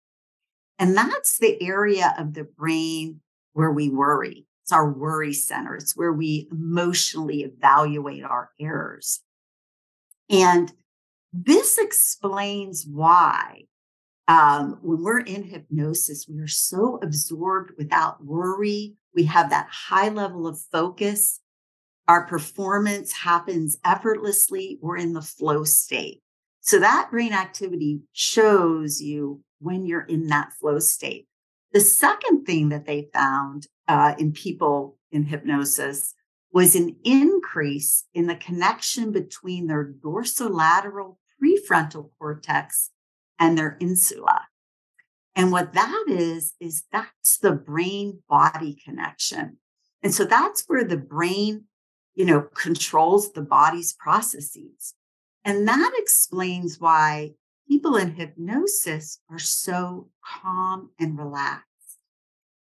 And 0.79 0.97
that's 0.97 1.39
the 1.39 1.61
area 1.61 2.15
of 2.19 2.35
the 2.35 2.45
brain 2.45 3.21
where 3.53 3.73
we 3.73 3.89
worry. 3.89 4.47
It's 4.71 4.77
our 4.77 4.89
worry 4.89 5.33
center. 5.33 5.75
It's 5.75 5.97
where 5.97 6.13
we 6.13 6.47
emotionally 6.53 7.43
evaluate 7.43 8.23
our 8.23 8.51
errors. 8.61 9.19
And 10.31 10.73
this 11.33 11.77
explains 11.77 12.87
why 12.89 13.63
um, 14.29 14.79
when 14.81 15.03
we're 15.03 15.23
in 15.23 15.43
hypnosis, 15.43 16.29
we 16.29 16.39
are 16.39 16.47
so 16.47 17.01
absorbed 17.03 17.73
without 17.79 18.25
worry. 18.25 18.95
We 19.13 19.25
have 19.25 19.51
that 19.51 19.67
high 19.73 20.09
level 20.09 20.47
of 20.47 20.61
focus. 20.71 21.41
Our 22.07 22.25
performance 22.25 23.11
happens 23.11 23.77
effortlessly. 23.85 24.79
We're 24.81 24.99
in 24.99 25.15
the 25.15 25.21
flow 25.21 25.65
state. 25.65 26.23
So 26.61 26.79
that 26.79 27.09
brain 27.11 27.33
activity 27.33 28.03
shows 28.13 29.03
you 29.03 29.43
when 29.59 29.85
you're 29.85 30.03
in 30.03 30.29
that 30.29 30.53
flow 30.53 30.79
state. 30.79 31.27
The 31.73 31.81
second 31.81 32.45
thing 32.45 32.69
that 32.71 32.87
they 32.87 33.11
found 33.15 33.67
uh, 33.87 34.15
in 34.19 34.33
people 34.33 34.99
in 35.13 35.25
hypnosis 35.25 36.15
was 36.53 36.75
an 36.75 36.97
increase 37.05 38.05
in 38.13 38.27
the 38.27 38.35
connection 38.35 39.13
between 39.13 39.67
their 39.67 39.93
dorsolateral 40.05 41.17
prefrontal 41.43 42.11
cortex 42.19 42.91
and 43.39 43.57
their 43.57 43.77
insula. 43.81 44.43
And 45.37 45.53
what 45.53 45.73
that 45.75 46.05
is, 46.09 46.55
is 46.61 46.85
that's 46.93 47.39
the 47.39 47.53
brain 47.53 48.23
body 48.29 48.77
connection. 48.85 49.59
And 50.03 50.13
so 50.13 50.25
that's 50.25 50.65
where 50.67 50.85
the 50.85 50.97
brain, 50.97 51.65
you 52.15 52.25
know, 52.25 52.43
controls 52.55 53.33
the 53.33 53.43
body's 53.43 53.93
processes. 53.93 54.95
And 55.45 55.69
that 55.69 55.93
explains 55.97 56.81
why 56.81 57.33
people 57.71 57.95
in 57.95 58.17
hypnosis 58.17 59.21
are 59.31 59.39
so 59.39 60.09
calm 60.25 60.91
and 60.99 61.17
relaxed. 61.17 61.67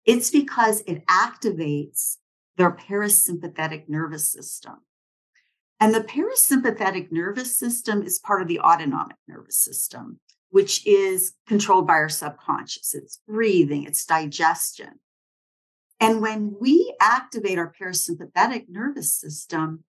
It's 0.04 0.30
because 0.30 0.82
it 0.86 1.06
activates 1.06 2.16
their 2.58 2.72
parasympathetic 2.72 3.88
nervous 3.88 4.30
system. 4.30 4.74
And 5.80 5.94
the 5.94 6.00
parasympathetic 6.00 7.10
nervous 7.10 7.56
system 7.56 8.02
is 8.02 8.18
part 8.18 8.42
of 8.42 8.48
the 8.48 8.60
autonomic 8.60 9.16
nervous 9.26 9.56
system, 9.56 10.20
which 10.50 10.86
is 10.86 11.32
controlled 11.46 11.86
by 11.86 11.94
our 11.94 12.10
subconscious. 12.10 12.94
It's 12.94 13.20
breathing, 13.26 13.84
it's 13.84 14.04
digestion. 14.04 15.00
And 16.00 16.20
when 16.20 16.54
we 16.60 16.94
activate 17.00 17.58
our 17.58 17.72
parasympathetic 17.72 18.66
nervous 18.68 19.14
system, 19.14 19.84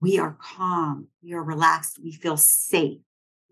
we 0.00 0.18
are 0.18 0.36
calm, 0.40 1.08
we 1.22 1.32
are 1.32 1.44
relaxed, 1.44 2.00
we 2.02 2.10
feel 2.10 2.36
safe, 2.36 2.98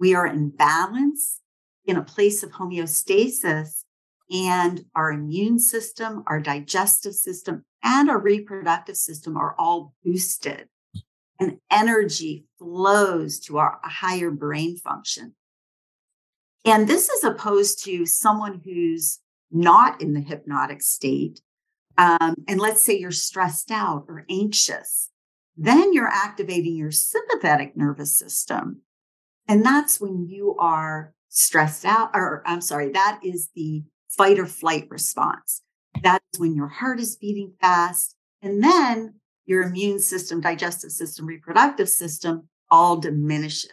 we 0.00 0.14
are 0.14 0.26
in 0.26 0.48
balance, 0.48 1.40
in 1.84 1.96
a 1.96 2.02
place 2.02 2.42
of 2.42 2.52
homeostasis, 2.52 3.84
and 4.30 4.84
our 4.94 5.12
immune 5.12 5.58
system, 5.58 6.24
our 6.26 6.40
digestive 6.40 7.14
system, 7.14 7.64
and 7.82 8.08
our 8.08 8.18
reproductive 8.18 8.96
system 8.96 9.36
are 9.36 9.54
all 9.58 9.94
boosted 10.04 10.68
and 11.40 11.58
energy 11.70 12.44
flows 12.58 13.40
to 13.40 13.58
our 13.58 13.80
higher 13.82 14.30
brain 14.30 14.76
function. 14.76 15.34
And 16.64 16.86
this 16.86 17.08
is 17.08 17.24
opposed 17.24 17.82
to 17.84 18.04
someone 18.04 18.60
who's 18.62 19.18
not 19.50 20.00
in 20.02 20.12
the 20.12 20.20
hypnotic 20.20 20.82
state. 20.82 21.40
Um, 21.96 22.34
and 22.46 22.60
let's 22.60 22.84
say 22.84 22.98
you're 22.98 23.10
stressed 23.10 23.70
out 23.70 24.04
or 24.08 24.26
anxious, 24.28 25.10
then 25.56 25.92
you're 25.92 26.06
activating 26.06 26.76
your 26.76 26.90
sympathetic 26.90 27.76
nervous 27.76 28.16
system. 28.16 28.82
And 29.48 29.64
that's 29.64 30.00
when 30.00 30.26
you 30.28 30.56
are 30.58 31.12
stressed 31.28 31.84
out, 31.84 32.10
or 32.14 32.42
I'm 32.46 32.60
sorry, 32.60 32.90
that 32.92 33.20
is 33.24 33.50
the 33.54 33.82
fight 34.08 34.38
or 34.38 34.46
flight 34.46 34.86
response. 34.90 35.62
That's 36.02 36.38
when 36.38 36.54
your 36.54 36.68
heart 36.68 37.00
is 37.00 37.16
beating 37.16 37.52
fast. 37.60 38.16
And 38.42 38.62
then 38.62 39.14
your 39.46 39.62
immune 39.62 39.98
system, 39.98 40.40
digestive 40.40 40.92
system, 40.92 41.26
reproductive 41.26 41.88
system 41.88 42.48
all 42.70 42.96
diminishes. 42.96 43.70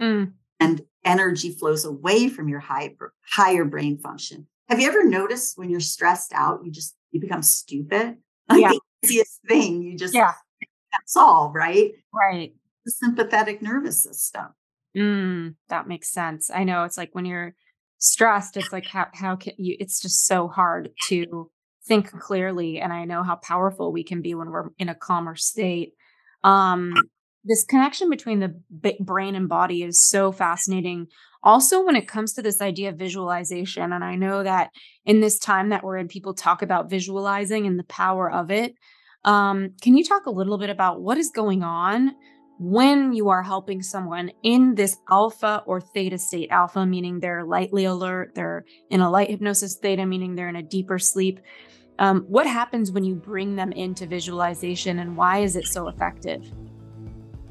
Mm. 0.00 0.32
And 0.60 0.82
energy 1.04 1.50
flows 1.50 1.84
away 1.84 2.28
from 2.28 2.48
your 2.48 2.60
high, 2.60 2.94
higher 3.28 3.64
brain 3.64 3.98
function. 3.98 4.46
Have 4.68 4.80
you 4.80 4.88
ever 4.88 5.04
noticed 5.04 5.58
when 5.58 5.70
you're 5.70 5.80
stressed 5.80 6.32
out, 6.34 6.60
you 6.64 6.72
just 6.72 6.96
you 7.10 7.20
become 7.20 7.42
stupid? 7.42 8.16
Like 8.46 8.60
yeah. 8.60 8.72
the 8.72 8.80
easiest 9.02 9.40
thing 9.48 9.80
you 9.80 9.96
just 9.96 10.12
yeah. 10.12 10.32
can't 10.60 11.08
solve, 11.08 11.54
right? 11.54 11.92
Right. 12.12 12.52
The 12.84 12.90
sympathetic 12.90 13.62
nervous 13.62 14.02
system. 14.02 14.48
Mm, 14.96 15.56
that 15.68 15.88
makes 15.88 16.12
sense. 16.12 16.50
I 16.50 16.64
know 16.64 16.84
it's 16.84 16.96
like 16.96 17.10
when 17.14 17.24
you're 17.24 17.54
stressed, 17.98 18.56
it's 18.56 18.72
like 18.72 18.86
how 18.86 19.06
how 19.14 19.36
can 19.36 19.54
you 19.56 19.76
it's 19.80 20.00
just 20.00 20.26
so 20.26 20.48
hard 20.48 20.90
to 21.08 21.50
think 21.86 22.10
clearly 22.18 22.80
and 22.80 22.92
i 22.94 23.04
know 23.04 23.22
how 23.22 23.36
powerful 23.36 23.92
we 23.92 24.02
can 24.02 24.22
be 24.22 24.34
when 24.34 24.50
we're 24.50 24.70
in 24.78 24.88
a 24.88 24.94
calmer 24.94 25.36
state 25.36 25.92
um, 26.42 26.94
this 27.44 27.62
connection 27.64 28.08
between 28.08 28.40
the 28.40 28.54
brain 29.00 29.34
and 29.34 29.48
body 29.50 29.82
is 29.82 30.02
so 30.08 30.32
fascinating 30.32 31.06
also 31.42 31.84
when 31.84 31.94
it 31.94 32.08
comes 32.08 32.32
to 32.32 32.40
this 32.42 32.62
idea 32.62 32.88
of 32.88 32.96
visualization 32.96 33.92
and 33.92 34.02
i 34.02 34.14
know 34.14 34.42
that 34.42 34.70
in 35.04 35.20
this 35.20 35.38
time 35.38 35.68
that 35.68 35.84
we're 35.84 35.98
in 35.98 36.08
people 36.08 36.32
talk 36.32 36.62
about 36.62 36.88
visualizing 36.88 37.66
and 37.66 37.78
the 37.78 37.84
power 37.84 38.30
of 38.30 38.50
it 38.50 38.74
Um, 39.24 39.70
can 39.82 39.94
you 39.96 40.04
talk 40.04 40.24
a 40.26 40.30
little 40.30 40.56
bit 40.58 40.70
about 40.70 41.02
what 41.02 41.18
is 41.18 41.30
going 41.34 41.62
on 41.62 42.12
when 42.64 43.12
you 43.12 43.28
are 43.28 43.42
helping 43.42 43.82
someone 43.82 44.30
in 44.42 44.74
this 44.74 44.96
alpha 45.10 45.62
or 45.66 45.80
theta 45.80 46.18
state? 46.18 46.50
Alpha 46.50 46.86
meaning 46.86 47.20
they're 47.20 47.44
lightly 47.44 47.84
alert, 47.84 48.34
they're 48.34 48.64
in 48.90 49.00
a 49.00 49.10
light 49.10 49.30
hypnosis, 49.30 49.76
theta 49.76 50.06
meaning 50.06 50.34
they're 50.34 50.48
in 50.48 50.56
a 50.56 50.62
deeper 50.62 50.98
sleep. 50.98 51.40
Um, 51.98 52.24
what 52.28 52.46
happens 52.46 52.90
when 52.90 53.04
you 53.04 53.14
bring 53.14 53.54
them 53.56 53.70
into 53.72 54.06
visualization 54.06 54.98
and 54.98 55.16
why 55.16 55.38
is 55.38 55.56
it 55.56 55.66
so 55.66 55.88
effective? 55.88 56.50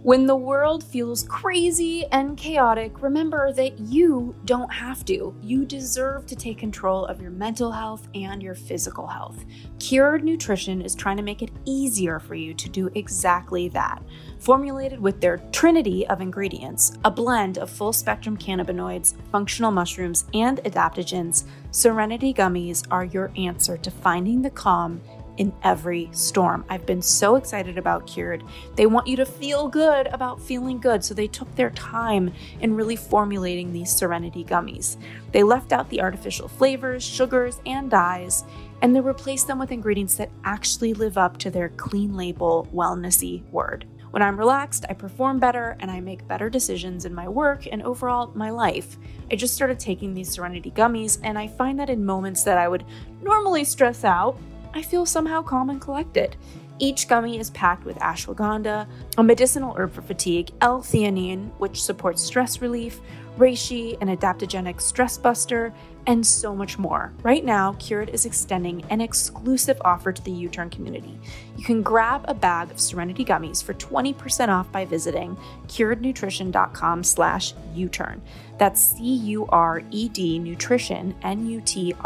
When 0.03 0.25
the 0.25 0.35
world 0.35 0.83
feels 0.83 1.23
crazy 1.23 2.05
and 2.07 2.35
chaotic, 2.35 3.01
remember 3.01 3.53
that 3.53 3.79
you 3.79 4.35
don't 4.43 4.71
have 4.73 5.05
to. 5.05 5.33
You 5.41 5.63
deserve 5.63 6.25
to 6.25 6.35
take 6.35 6.57
control 6.57 7.05
of 7.05 7.21
your 7.21 7.31
mental 7.31 7.71
health 7.71 8.09
and 8.13 8.43
your 8.43 8.53
physical 8.53 9.07
health. 9.07 9.45
Cured 9.79 10.25
Nutrition 10.25 10.81
is 10.81 10.93
trying 10.93 11.15
to 11.15 11.23
make 11.23 11.41
it 11.41 11.51
easier 11.63 12.19
for 12.19 12.35
you 12.35 12.53
to 12.53 12.67
do 12.67 12.89
exactly 12.95 13.69
that. 13.69 14.03
Formulated 14.39 14.99
with 14.99 15.21
their 15.21 15.37
trinity 15.53 16.05
of 16.07 16.19
ingredients, 16.19 16.97
a 17.05 17.09
blend 17.09 17.57
of 17.57 17.69
full 17.69 17.93
spectrum 17.93 18.35
cannabinoids, 18.35 19.13
functional 19.31 19.71
mushrooms, 19.71 20.25
and 20.33 20.57
adaptogens, 20.65 21.45
Serenity 21.71 22.33
Gummies 22.33 22.85
are 22.91 23.05
your 23.05 23.31
answer 23.37 23.77
to 23.77 23.89
finding 23.89 24.41
the 24.41 24.49
calm 24.49 24.99
in 25.37 25.53
every 25.63 26.09
storm. 26.11 26.65
I've 26.69 26.85
been 26.85 27.01
so 27.01 27.35
excited 27.35 27.77
about 27.77 28.07
Cured. 28.07 28.43
They 28.75 28.85
want 28.85 29.07
you 29.07 29.15
to 29.17 29.25
feel 29.25 29.67
good 29.67 30.07
about 30.07 30.41
feeling 30.41 30.79
good, 30.79 31.03
so 31.03 31.13
they 31.13 31.27
took 31.27 31.53
their 31.55 31.71
time 31.71 32.33
in 32.59 32.75
really 32.75 32.95
formulating 32.95 33.71
these 33.71 33.95
Serenity 33.95 34.43
gummies. 34.43 34.97
They 35.31 35.43
left 35.43 35.73
out 35.73 35.89
the 35.89 36.01
artificial 36.01 36.47
flavors, 36.47 37.03
sugars, 37.03 37.59
and 37.65 37.89
dyes, 37.89 38.43
and 38.81 38.95
they 38.95 39.01
replaced 39.01 39.47
them 39.47 39.59
with 39.59 39.71
ingredients 39.71 40.15
that 40.15 40.29
actually 40.43 40.93
live 40.93 41.17
up 41.17 41.37
to 41.37 41.49
their 41.49 41.69
clean 41.69 42.15
label, 42.15 42.67
wellnessy 42.73 43.43
word. 43.49 43.85
When 44.11 44.21
I'm 44.21 44.37
relaxed, 44.37 44.85
I 44.87 44.93
perform 44.93 45.39
better 45.39 45.75
and 45.79 45.89
I 45.89 45.99
make 45.99 46.27
better 46.27 46.47
decisions 46.47 47.05
in 47.05 47.15
my 47.15 47.27
work 47.27 47.65
and 47.65 47.81
overall 47.81 48.31
my 48.35 48.51
life. 48.51 48.99
I 49.31 49.35
just 49.35 49.55
started 49.55 49.79
taking 49.79 50.13
these 50.13 50.29
Serenity 50.29 50.69
gummies, 50.69 51.17
and 51.23 51.35
I 51.35 51.47
find 51.47 51.79
that 51.79 51.89
in 51.89 52.05
moments 52.05 52.43
that 52.43 52.59
I 52.59 52.67
would 52.67 52.85
normally 53.23 53.63
stress 53.63 54.03
out, 54.03 54.37
I 54.73 54.81
feel 54.81 55.05
somehow 55.05 55.43
calm 55.43 55.69
and 55.69 55.79
collected. 55.79 56.35
Each 56.79 57.07
gummy 57.07 57.39
is 57.39 57.51
packed 57.51 57.85
with 57.85 57.97
ashwagandha, 57.99 58.87
a 59.17 59.23
medicinal 59.23 59.75
herb 59.77 59.93
for 59.93 60.01
fatigue, 60.01 60.49
L-theanine, 60.61 61.51
which 61.59 61.83
supports 61.83 62.23
stress 62.23 62.61
relief, 62.61 62.99
reishi, 63.37 63.95
an 64.01 64.15
adaptogenic 64.15 64.81
stress 64.81 65.17
buster, 65.17 65.73
and 66.05 66.25
so 66.25 66.55
much 66.55 66.77
more. 66.77 67.13
Right 67.23 67.45
now, 67.45 67.73
Cured 67.73 68.09
is 68.09 68.25
extending 68.25 68.83
an 68.89 69.01
exclusive 69.01 69.81
offer 69.85 70.11
to 70.11 70.21
the 70.23 70.31
U-Turn 70.31 70.69
community. 70.69 71.19
You 71.57 71.63
can 71.63 71.81
grab 71.81 72.25
a 72.27 72.33
bag 72.33 72.71
of 72.71 72.79
Serenity 72.79 73.23
gummies 73.23 73.63
for 73.63 73.73
20% 73.73 74.49
off 74.49 74.71
by 74.71 74.85
visiting 74.85 75.37
curednutrition.com 75.67 77.03
slash 77.03 77.53
U-Turn. 77.73 78.21
That's 78.57 78.95
C-U-R-E-D 78.97 80.39
nutrition, 80.39 81.15
N-U-T-R-I-T-I-O-N 81.21 81.99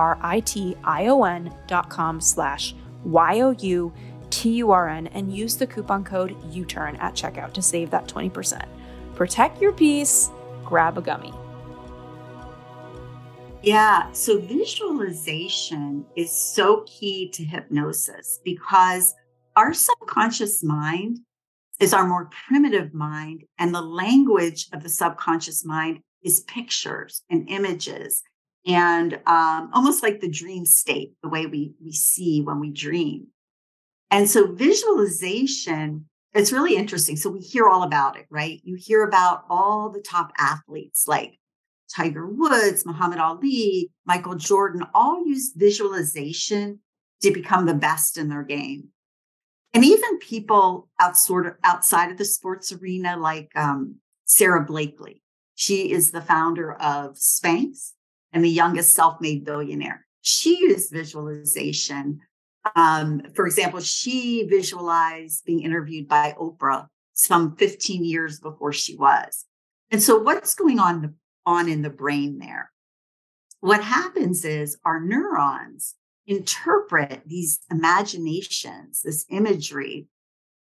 dot 1.68 1.90
com 1.90 2.22
slash 2.22 2.76
Y-O-U-T-U-R-N 3.04 3.48
and 5.08 5.36
use 5.36 5.58
the 5.58 5.68
coupon 5.68 6.04
code 6.04 6.36
U-Turn 6.52 6.96
at 6.98 7.16
checkout 7.16 7.54
to 7.54 7.62
save 7.62 7.90
that 7.92 8.08
20%. 8.08 8.68
Protect 9.16 9.62
your 9.62 9.72
peace, 9.74 10.30
grab 10.64 10.98
a 10.98 11.02
gummy. 11.02 11.34
Yeah. 13.64 14.12
So 14.12 14.40
visualization 14.40 16.06
is 16.16 16.32
so 16.32 16.84
key 16.86 17.30
to 17.32 17.44
hypnosis 17.44 18.40
because 18.46 19.14
our 19.56 19.74
subconscious 19.74 20.64
mind 20.64 21.20
is 21.80 21.94
our 21.94 22.08
more 22.08 22.30
primitive 22.48 22.94
mind, 22.94 23.44
and 23.60 23.74
the 23.74 23.82
language 23.82 24.68
of 24.74 24.84
the 24.84 24.90
subconscious 24.90 25.66
mind 25.66 26.00
is 26.24 26.42
pictures 26.42 27.24
and 27.30 27.50
images 27.50 28.24
and 28.66 29.14
um, 29.26 29.70
almost 29.74 30.04
like 30.04 30.20
the 30.20 30.30
dream 30.30 30.66
state, 30.66 31.14
the 31.24 31.30
way 31.30 31.46
we, 31.46 31.74
we 31.84 31.92
see 31.94 32.42
when 32.42 32.60
we 32.60 32.72
dream. 32.72 33.28
And 34.12 34.30
so 34.30 34.52
visualization, 34.52 36.06
it's 36.34 36.52
really 36.52 36.76
interesting. 36.76 37.16
So 37.16 37.30
we 37.30 37.40
hear 37.40 37.68
all 37.68 37.84
about 37.84 38.18
it, 38.18 38.26
right? 38.30 38.60
You 38.64 38.76
hear 38.78 39.04
about 39.04 39.46
all 39.50 39.90
the 39.90 40.02
top 40.02 40.32
athletes 40.38 41.06
like 41.08 41.40
Tiger 41.96 42.28
Woods, 42.28 42.86
Muhammad 42.86 43.20
Ali, 43.20 43.92
Michael 44.06 44.36
Jordan, 44.36 44.84
all 44.94 45.26
use 45.26 45.54
visualization 45.56 46.80
to 47.22 47.32
become 47.32 47.66
the 47.66 47.74
best 47.74 48.18
in 48.18 48.30
their 48.30 48.44
game. 48.44 48.90
And 49.74 49.84
even 49.84 50.20
people 50.20 50.90
out 51.00 51.18
sort 51.18 51.46
of 51.46 51.54
outside 51.64 52.12
of 52.12 52.18
the 52.18 52.26
sports 52.26 52.72
arena, 52.72 53.18
like 53.18 53.50
um, 53.56 53.96
Sara 54.26 54.64
Blakely, 54.66 55.22
she 55.56 55.92
is 55.92 56.12
the 56.12 56.22
founder 56.22 56.74
of 56.74 57.16
Spanx 57.16 57.92
and 58.32 58.44
the 58.44 58.50
youngest 58.50 58.94
self 58.94 59.20
made 59.22 59.46
billionaire. 59.46 60.06
She 60.22 60.60
used 60.60 60.92
visualization. 60.92 62.20
Um, 62.76 63.22
for 63.34 63.46
example, 63.46 63.80
she 63.80 64.44
visualized 64.44 65.46
being 65.46 65.62
interviewed 65.62 66.08
by 66.08 66.36
Oprah 66.40 66.88
some 67.14 67.56
15 67.56 68.04
years 68.04 68.40
before 68.40 68.74
she 68.74 68.96
was. 68.96 69.46
And 69.90 70.04
so, 70.04 70.18
what's 70.18 70.54
going 70.54 70.80
on, 70.80 71.16
on 71.48 71.68
in 71.68 71.82
the 71.82 71.90
brain 71.90 72.38
there? 72.38 72.72
What 73.62 73.84
happens 73.84 74.46
is 74.46 74.78
our 74.86 75.00
neurons 75.00 75.96
interpret 76.28 77.24
these 77.26 77.60
imaginations, 77.72 79.02
this 79.02 79.26
imagery, 79.32 80.08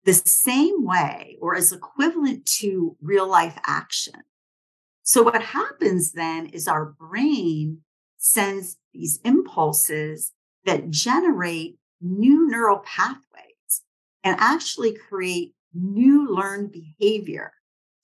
the 0.05 0.13
same 0.13 0.85
way 0.85 1.37
or 1.41 1.57
as 1.57 1.73
equivalent 1.73 2.47
to 2.47 2.97
real 3.01 3.29
life 3.29 3.59
action. 3.67 4.21
So 5.03 5.23
what 5.23 5.43
happens 5.43 6.13
then 6.13 6.47
is 6.47 6.69
our 6.69 6.85
brain 6.85 7.79
sends 8.19 8.77
these 8.93 9.19
impulses 9.25 10.33
that 10.65 10.91
generate 10.91 11.79
new 12.01 12.49
neural 12.49 12.79
pathways 12.81 13.83
and 14.23 14.37
actually 14.39 14.95
create 15.09 15.55
new 15.73 16.29
learned 16.29 16.73
behavior 16.73 17.53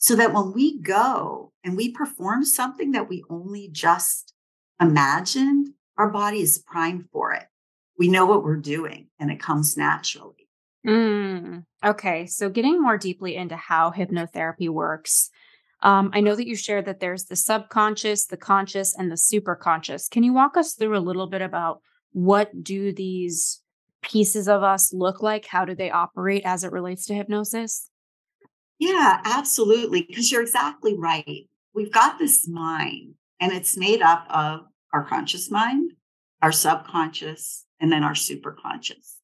so 0.03 0.17
that 0.17 0.33
when 0.35 0.53
we 0.53 0.81
go 0.81 1.53
and 1.63 1.77
we 1.77 1.93
perform 1.93 2.45
something 2.45 2.91
that 2.91 3.09
we 3.09 3.23
only 3.31 3.69
just 3.71 4.35
imagined, 4.81 5.69
our 5.97 6.11
body 6.11 6.41
is 6.41 6.59
primed 6.67 7.05
for 7.13 7.33
it. 7.33 7.45
We 7.97 8.09
know 8.09 8.27
what 8.27 8.43
we're 8.43 8.57
doing 8.57 9.07
and 9.21 9.31
it 9.31 9.39
comes 9.39 9.77
naturally. 9.77 10.49
Mm, 10.85 11.65
okay. 11.85 12.27
So, 12.27 12.51
getting 12.51 12.83
more 12.83 12.99
deeply 12.99 13.37
into 13.37 13.55
how 13.55 13.93
hypnotherapy 13.93 14.69
works, 14.69 15.31
um, 15.83 16.11
I 16.13 16.21
know 16.21 16.35
that 16.35 16.49
you 16.49 16.57
shared 16.57 16.87
that 16.87 16.99
there's 16.99 17.27
the 17.27 17.37
subconscious, 17.37 18.27
the 18.27 18.37
conscious, 18.37 18.99
and 18.99 19.09
the 19.09 19.15
superconscious. 19.15 20.11
Can 20.11 20.25
you 20.25 20.33
walk 20.33 20.57
us 20.57 20.75
through 20.75 20.99
a 20.99 20.99
little 20.99 21.29
bit 21.29 21.43
about 21.43 21.81
what 22.11 22.65
do 22.65 22.93
these 22.93 23.63
pieces 24.03 24.49
of 24.49 24.65
us 24.65 24.93
look 24.93 25.23
like? 25.23 25.47
How 25.47 25.65
do 25.65 25.77
they 25.77 25.93
operate 25.93 26.43
as 26.45 26.65
it 26.65 26.73
relates 26.73 27.07
to 27.07 27.15
hypnosis? 27.15 27.89
Yeah, 28.83 29.21
absolutely. 29.25 30.03
Because 30.03 30.33
you're 30.33 30.43
exactly 30.43 30.99
right. 30.99 31.49
We've 31.73 31.93
got 31.93 32.19
this 32.19 32.49
mind, 32.49 33.15
and 33.39 33.53
it's 33.53 33.77
made 33.77 34.03
up 34.03 34.27
of 34.29 34.63
our 34.93 35.05
conscious 35.05 35.53
mind, 35.53 35.93
our 36.43 36.51
subconscious, 36.51 37.65
and 37.79 37.93
then 37.93 38.03
our 38.03 38.15
superconscious. 38.15 39.19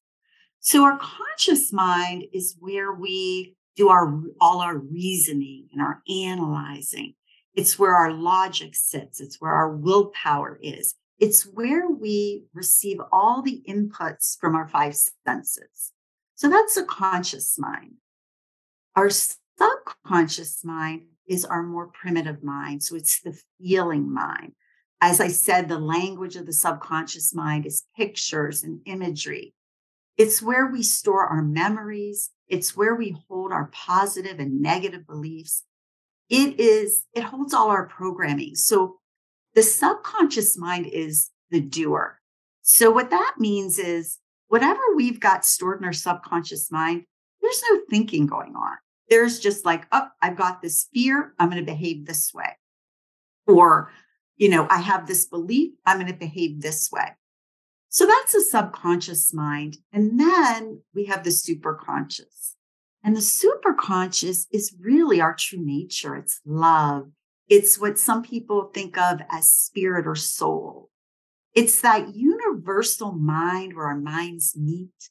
So, 0.61 0.85
our 0.85 0.97
conscious 0.97 1.73
mind 1.73 2.23
is 2.31 2.55
where 2.61 2.93
we 2.93 3.57
do 3.75 3.89
our 3.89 4.21
all 4.39 4.61
our 4.61 4.77
reasoning 4.77 5.67
and 5.73 5.81
our 5.81 6.03
analyzing. 6.09 7.15
It's 7.53 7.77
where 7.77 7.95
our 7.95 8.13
logic 8.13 8.77
sits. 8.77 9.19
It's 9.19 9.41
where 9.41 9.51
our 9.51 9.75
willpower 9.75 10.57
is. 10.63 10.95
It's 11.19 11.43
where 11.43 11.89
we 11.89 12.45
receive 12.53 12.99
all 13.11 13.41
the 13.41 13.61
inputs 13.67 14.39
from 14.39 14.55
our 14.55 14.69
five 14.69 14.95
senses. 15.27 15.91
So 16.35 16.49
that's 16.49 16.77
a 16.77 16.85
conscious 16.85 17.59
mind. 17.59 17.95
Our 18.95 19.09
subconscious 19.59 20.63
mind 20.63 21.03
is 21.27 21.45
our 21.45 21.63
more 21.63 21.87
primitive 21.87 22.43
mind. 22.43 22.83
So 22.83 22.95
it's 22.95 23.21
the 23.21 23.37
feeling 23.59 24.11
mind. 24.11 24.53
As 25.01 25.21
I 25.21 25.29
said, 25.29 25.67
the 25.67 25.79
language 25.79 26.35
of 26.35 26.45
the 26.45 26.53
subconscious 26.53 27.33
mind 27.33 27.65
is 27.65 27.85
pictures 27.95 28.63
and 28.63 28.81
imagery. 28.85 29.53
It's 30.17 30.41
where 30.41 30.67
we 30.67 30.83
store 30.83 31.25
our 31.27 31.41
memories. 31.41 32.31
It's 32.47 32.75
where 32.75 32.95
we 32.95 33.15
hold 33.27 33.51
our 33.51 33.69
positive 33.71 34.39
and 34.39 34.61
negative 34.61 35.07
beliefs. 35.07 35.63
It 36.29 36.59
is, 36.59 37.05
it 37.13 37.23
holds 37.23 37.53
all 37.53 37.69
our 37.69 37.87
programming. 37.87 38.55
So 38.55 38.97
the 39.55 39.63
subconscious 39.63 40.57
mind 40.57 40.87
is 40.87 41.29
the 41.49 41.61
doer. 41.61 42.19
So 42.61 42.91
what 42.91 43.11
that 43.11 43.35
means 43.39 43.79
is 43.79 44.17
whatever 44.47 44.81
we've 44.95 45.19
got 45.19 45.45
stored 45.45 45.79
in 45.79 45.85
our 45.85 45.93
subconscious 45.93 46.71
mind, 46.71 47.03
there's 47.41 47.63
no 47.71 47.79
thinking 47.89 48.27
going 48.27 48.55
on. 48.55 48.77
There's 49.09 49.39
just 49.39 49.65
like, 49.65 49.85
oh, 49.91 50.07
I've 50.21 50.37
got 50.37 50.61
this 50.61 50.87
fear. 50.93 51.33
I'm 51.39 51.49
going 51.49 51.63
to 51.63 51.71
behave 51.71 52.05
this 52.05 52.33
way. 52.33 52.57
Or, 53.47 53.91
you 54.37 54.49
know, 54.49 54.67
I 54.69 54.79
have 54.79 55.07
this 55.07 55.25
belief. 55.25 55.71
I'm 55.85 55.97
going 55.97 56.11
to 56.11 56.17
behave 56.17 56.61
this 56.61 56.91
way. 56.91 57.15
So 57.89 58.05
that's 58.05 58.33
the 58.33 58.41
subconscious 58.41 59.33
mind. 59.33 59.77
And 59.91 60.19
then 60.19 60.81
we 60.93 61.05
have 61.05 61.23
the 61.23 61.31
superconscious. 61.31 62.53
And 63.03 63.15
the 63.15 63.21
superconscious 63.21 64.45
is 64.51 64.75
really 64.79 65.19
our 65.21 65.35
true 65.37 65.63
nature. 65.63 66.15
It's 66.15 66.39
love. 66.45 67.09
It's 67.47 67.79
what 67.79 67.97
some 67.97 68.21
people 68.21 68.69
think 68.73 68.97
of 68.97 69.21
as 69.31 69.51
spirit 69.51 70.05
or 70.05 70.15
soul. 70.15 70.89
It's 71.55 71.81
that 71.81 72.13
universal 72.13 73.11
mind 73.11 73.75
where 73.75 73.87
our 73.87 73.97
minds 73.97 74.55
meet. 74.55 75.09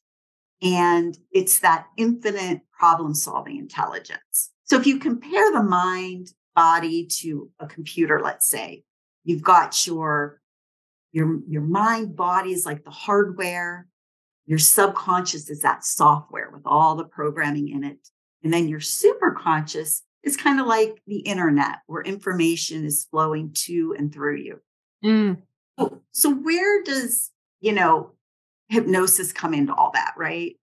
And 0.61 1.17
it's 1.31 1.61
that 1.61 1.87
infinite 1.97 2.63
problem 2.73 3.15
solving 3.15 3.59
intelligence. 3.59 4.51
So 4.65 4.79
if 4.79 4.87
you 4.87 4.99
compare 4.99 5.53
the 5.53 5.63
mind 5.63 6.33
body 6.55 7.07
to 7.21 7.51
a 7.61 7.67
computer, 7.67 8.21
let's 8.23 8.49
say, 8.49 8.83
you've 9.25 9.43
got 9.43 9.87
your, 9.87 10.41
your, 11.13 11.41
your 11.47 11.63
mind 11.63 12.17
body 12.17 12.53
is 12.53 12.67
like 12.67 12.85
the 12.85 12.91
hardware. 12.91 13.87
Your 14.47 14.59
subconscious 14.59 15.49
is 15.51 15.63
that 15.63 15.85
software 15.85 16.51
with 16.51 16.63
all 16.65 16.97
the 16.97 17.05
programming 17.05 17.69
in 17.69 17.85
it. 17.85 18.09
And 18.43 18.53
then 18.53 18.69
your 18.69 18.81
superconscious 18.81 20.03
is 20.23 20.37
kind 20.37 20.61
of 20.61 20.67
like 20.67 21.01
the 21.07 21.19
internet 21.21 21.79
where 21.87 22.03
information 22.03 22.85
is 22.85 23.07
flowing 23.11 23.53
to 23.53 23.95
and 23.97 24.13
through 24.13 24.37
you. 24.37 24.61
Mm. 25.05 25.43
So, 25.79 26.03
so 26.13 26.35
where 26.35 26.83
does, 26.83 27.31
you 27.61 27.73
know, 27.73 28.13
hypnosis 28.69 29.33
come 29.33 29.55
into 29.55 29.75
all 29.75 29.91
that, 29.95 30.15
right? 30.17 30.57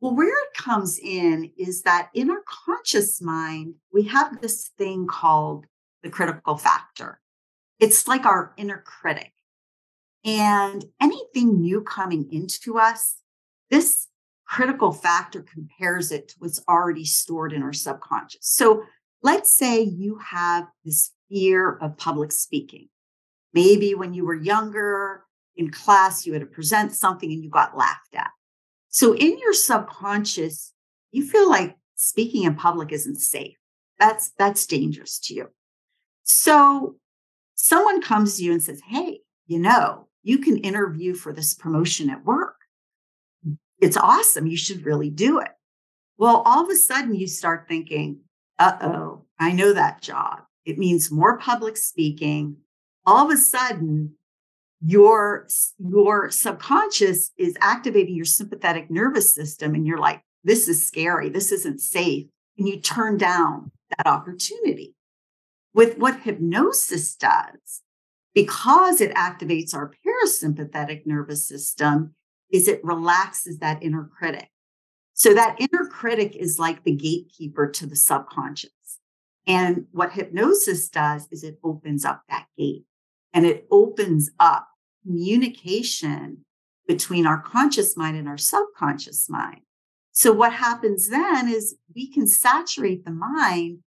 Well, 0.00 0.14
where 0.14 0.28
it 0.28 0.54
comes 0.56 0.98
in 0.98 1.50
is 1.56 1.82
that 1.82 2.10
in 2.14 2.30
our 2.30 2.42
conscious 2.46 3.22
mind, 3.22 3.74
we 3.92 4.04
have 4.04 4.40
this 4.40 4.70
thing 4.76 5.06
called 5.06 5.66
the 6.02 6.10
critical 6.10 6.56
factor. 6.56 7.20
It's 7.80 8.06
like 8.06 8.26
our 8.26 8.52
inner 8.56 8.82
critic. 8.84 9.32
And 10.24 10.84
anything 11.00 11.60
new 11.60 11.82
coming 11.82 12.28
into 12.32 12.78
us, 12.78 13.16
this 13.70 14.08
critical 14.46 14.92
factor 14.92 15.42
compares 15.42 16.12
it 16.12 16.28
to 16.28 16.34
what's 16.38 16.62
already 16.68 17.04
stored 17.04 17.52
in 17.52 17.62
our 17.62 17.72
subconscious. 17.72 18.40
So 18.42 18.84
let's 19.22 19.54
say 19.54 19.80
you 19.80 20.18
have 20.18 20.66
this 20.84 21.12
fear 21.30 21.76
of 21.78 21.96
public 21.96 22.32
speaking. 22.32 22.88
Maybe 23.52 23.94
when 23.94 24.14
you 24.14 24.26
were 24.26 24.34
younger 24.34 25.23
in 25.56 25.70
class, 25.70 26.26
you 26.26 26.32
had 26.32 26.40
to 26.40 26.46
present 26.46 26.92
something 26.92 27.30
and 27.30 27.42
you 27.42 27.50
got 27.50 27.76
laughed 27.76 28.14
at. 28.14 28.30
So 28.88 29.14
in 29.14 29.38
your 29.38 29.52
subconscious, 29.52 30.72
you 31.10 31.26
feel 31.26 31.48
like 31.48 31.76
speaking 31.96 32.44
in 32.44 32.54
public 32.54 32.92
isn't 32.92 33.16
safe. 33.16 33.56
That's 33.98 34.30
that's 34.38 34.66
dangerous 34.66 35.18
to 35.20 35.34
you. 35.34 35.48
So 36.24 36.96
someone 37.54 38.02
comes 38.02 38.36
to 38.36 38.42
you 38.44 38.52
and 38.52 38.62
says, 38.62 38.80
"Hey, 38.86 39.20
you 39.46 39.58
know, 39.58 40.08
you 40.22 40.38
can 40.38 40.58
interview 40.58 41.14
for 41.14 41.32
this 41.32 41.54
promotion 41.54 42.10
at 42.10 42.24
work. 42.24 42.56
It's 43.80 43.96
awesome. 43.96 44.46
You 44.46 44.56
should 44.56 44.84
really 44.84 45.10
do 45.10 45.38
it." 45.38 45.52
Well, 46.16 46.42
all 46.44 46.64
of 46.64 46.70
a 46.70 46.76
sudden 46.76 47.14
you 47.14 47.26
start 47.26 47.66
thinking, 47.68 48.20
"Uh-oh, 48.58 49.26
I 49.38 49.52
know 49.52 49.72
that 49.72 50.02
job. 50.02 50.40
It 50.64 50.78
means 50.78 51.10
more 51.10 51.38
public 51.38 51.76
speaking." 51.76 52.56
All 53.06 53.26
of 53.26 53.32
a 53.32 53.36
sudden, 53.36 54.16
your 54.80 55.46
your 55.78 56.30
subconscious 56.30 57.30
is 57.38 57.56
activating 57.60 58.14
your 58.14 58.24
sympathetic 58.24 58.90
nervous 58.90 59.34
system 59.34 59.74
and 59.74 59.86
you're 59.86 59.98
like 59.98 60.22
this 60.44 60.68
is 60.68 60.86
scary. 60.86 61.30
This 61.30 61.50
isn't 61.50 61.80
safe. 61.80 62.26
And 62.58 62.68
you 62.68 62.78
turn 62.78 63.16
down 63.16 63.72
that 63.96 64.06
opportunity. 64.06 64.94
With 65.72 65.98
what 65.98 66.20
hypnosis 66.20 67.16
does 67.16 67.82
because 68.34 69.00
it 69.00 69.14
activates 69.14 69.74
our 69.74 69.92
parasympathetic 70.06 71.06
nervous 71.06 71.48
system 71.48 72.14
is 72.52 72.68
it 72.68 72.84
relaxes 72.84 73.58
that 73.58 73.82
inner 73.82 74.08
critic. 74.16 74.50
So 75.14 75.34
that 75.34 75.56
inner 75.58 75.86
critic 75.90 76.36
is 76.36 76.58
like 76.58 76.84
the 76.84 76.94
gatekeeper 76.94 77.68
to 77.70 77.86
the 77.86 77.96
subconscious. 77.96 78.70
And 79.46 79.86
what 79.90 80.12
hypnosis 80.12 80.88
does 80.88 81.26
is 81.30 81.42
it 81.42 81.58
opens 81.64 82.04
up 82.04 82.22
that 82.28 82.46
gate 82.56 82.84
and 83.34 83.44
it 83.44 83.66
opens 83.70 84.30
up 84.38 84.68
communication 85.02 86.44
between 86.86 87.26
our 87.26 87.40
conscious 87.40 87.96
mind 87.96 88.16
and 88.16 88.28
our 88.28 88.38
subconscious 88.38 89.28
mind. 89.28 89.60
So, 90.12 90.32
what 90.32 90.52
happens 90.52 91.10
then 91.10 91.48
is 91.48 91.76
we 91.94 92.10
can 92.10 92.26
saturate 92.26 93.04
the 93.04 93.10
mind 93.10 93.80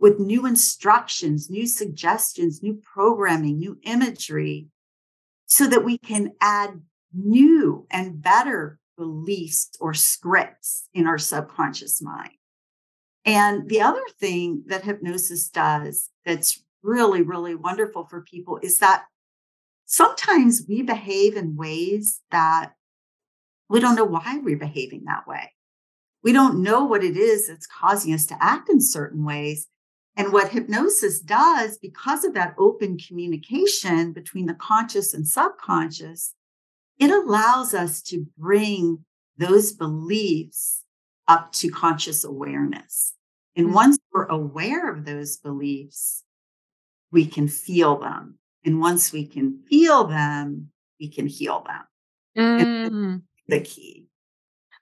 with 0.00 0.18
new 0.18 0.46
instructions, 0.46 1.48
new 1.48 1.66
suggestions, 1.66 2.62
new 2.62 2.80
programming, 2.82 3.58
new 3.58 3.78
imagery, 3.84 4.66
so 5.46 5.66
that 5.68 5.84
we 5.84 5.96
can 5.98 6.32
add 6.40 6.80
new 7.14 7.86
and 7.90 8.20
better 8.20 8.78
beliefs 8.96 9.70
or 9.80 9.94
scripts 9.94 10.88
in 10.92 11.06
our 11.06 11.18
subconscious 11.18 12.02
mind. 12.02 12.32
And 13.24 13.68
the 13.68 13.82
other 13.82 14.02
thing 14.18 14.64
that 14.66 14.84
hypnosis 14.84 15.48
does 15.48 16.10
that's 16.24 16.62
really, 16.82 17.22
really 17.22 17.54
wonderful 17.54 18.06
for 18.06 18.22
people 18.22 18.58
is 18.62 18.78
that 18.78 19.04
sometimes 19.86 20.62
we 20.68 20.82
behave 20.82 21.36
in 21.36 21.56
ways 21.56 22.20
that 22.30 22.72
we 23.68 23.80
don't 23.80 23.96
know 23.96 24.04
why 24.04 24.38
we're 24.42 24.56
behaving 24.56 25.04
that 25.04 25.26
way. 25.26 25.52
We 26.22 26.32
don't 26.32 26.62
know 26.62 26.84
what 26.84 27.04
it 27.04 27.16
is 27.16 27.48
that's 27.48 27.66
causing 27.66 28.12
us 28.12 28.26
to 28.26 28.36
act 28.40 28.68
in 28.68 28.80
certain 28.80 29.24
ways. 29.24 29.68
And 30.16 30.32
what 30.32 30.50
hypnosis 30.50 31.20
does, 31.20 31.78
because 31.78 32.24
of 32.24 32.34
that 32.34 32.54
open 32.58 32.98
communication 32.98 34.12
between 34.12 34.46
the 34.46 34.54
conscious 34.54 35.14
and 35.14 35.26
subconscious, 35.26 36.34
it 36.98 37.10
allows 37.10 37.72
us 37.72 38.02
to 38.02 38.26
bring 38.36 39.04
those 39.38 39.72
beliefs 39.72 40.84
up 41.26 41.52
to 41.52 41.70
conscious 41.70 42.24
awareness. 42.24 43.14
And 43.56 43.66
mm-hmm. 43.66 43.76
once 43.76 43.98
we're 44.12 44.26
aware 44.26 44.92
of 44.92 45.04
those 45.04 45.38
beliefs, 45.38 46.24
we 47.12 47.26
can 47.26 47.48
feel 47.48 47.98
them 47.98 48.38
and 48.64 48.80
once 48.80 49.12
we 49.12 49.26
can 49.26 49.62
feel 49.68 50.06
them, 50.06 50.70
we 50.98 51.08
can 51.08 51.26
heal 51.26 51.64
them. 51.66 51.82
Mm. 52.38 53.22
The 53.48 53.60
key. 53.60 54.06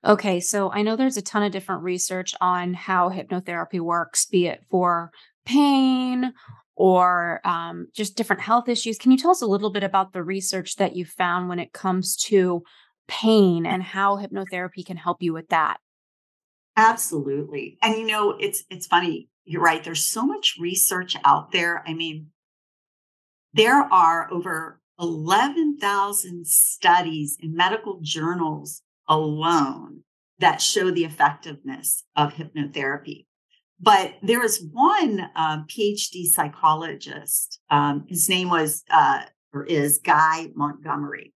Okay, 0.04 0.40
so 0.40 0.70
I 0.70 0.82
know 0.82 0.96
there's 0.96 1.16
a 1.16 1.22
ton 1.22 1.42
of 1.42 1.52
different 1.52 1.82
research 1.82 2.34
on 2.40 2.74
how 2.74 3.10
hypnotherapy 3.10 3.80
works, 3.80 4.26
be 4.26 4.46
it 4.46 4.64
for 4.70 5.10
pain 5.44 6.32
or 6.76 7.40
um, 7.44 7.88
just 7.94 8.16
different 8.16 8.42
health 8.42 8.68
issues. 8.68 8.98
Can 8.98 9.10
you 9.10 9.18
tell 9.18 9.32
us 9.32 9.42
a 9.42 9.46
little 9.46 9.70
bit 9.70 9.82
about 9.82 10.12
the 10.12 10.22
research 10.22 10.76
that 10.76 10.94
you 10.94 11.04
found 11.04 11.48
when 11.48 11.58
it 11.58 11.72
comes 11.72 12.16
to 12.16 12.62
pain 13.08 13.66
and 13.66 13.82
how 13.82 14.16
hypnotherapy 14.16 14.86
can 14.86 14.96
help 14.96 15.20
you 15.20 15.32
with 15.32 15.48
that? 15.48 15.78
Absolutely. 16.76 17.76
And 17.82 17.96
you 17.96 18.06
know, 18.06 18.36
it's 18.38 18.62
it's 18.70 18.86
funny. 18.86 19.28
You're 19.48 19.62
right. 19.62 19.82
There's 19.82 20.04
so 20.04 20.26
much 20.26 20.56
research 20.60 21.16
out 21.24 21.52
there. 21.52 21.82
I 21.86 21.94
mean, 21.94 22.28
there 23.54 23.82
are 23.92 24.30
over 24.30 24.80
11,000 25.00 26.46
studies 26.46 27.38
in 27.40 27.54
medical 27.54 28.00
journals 28.02 28.82
alone 29.08 30.02
that 30.38 30.60
show 30.60 30.90
the 30.90 31.04
effectiveness 31.04 32.04
of 32.14 32.34
hypnotherapy. 32.34 33.24
But 33.80 34.16
there 34.22 34.44
is 34.44 34.62
one 34.72 35.30
um, 35.34 35.66
PhD 35.66 36.26
psychologist. 36.26 37.60
Um, 37.70 38.04
his 38.08 38.28
name 38.28 38.50
was 38.50 38.84
uh, 38.90 39.22
or 39.52 39.64
is 39.64 39.98
Guy 39.98 40.48
Montgomery. 40.54 41.32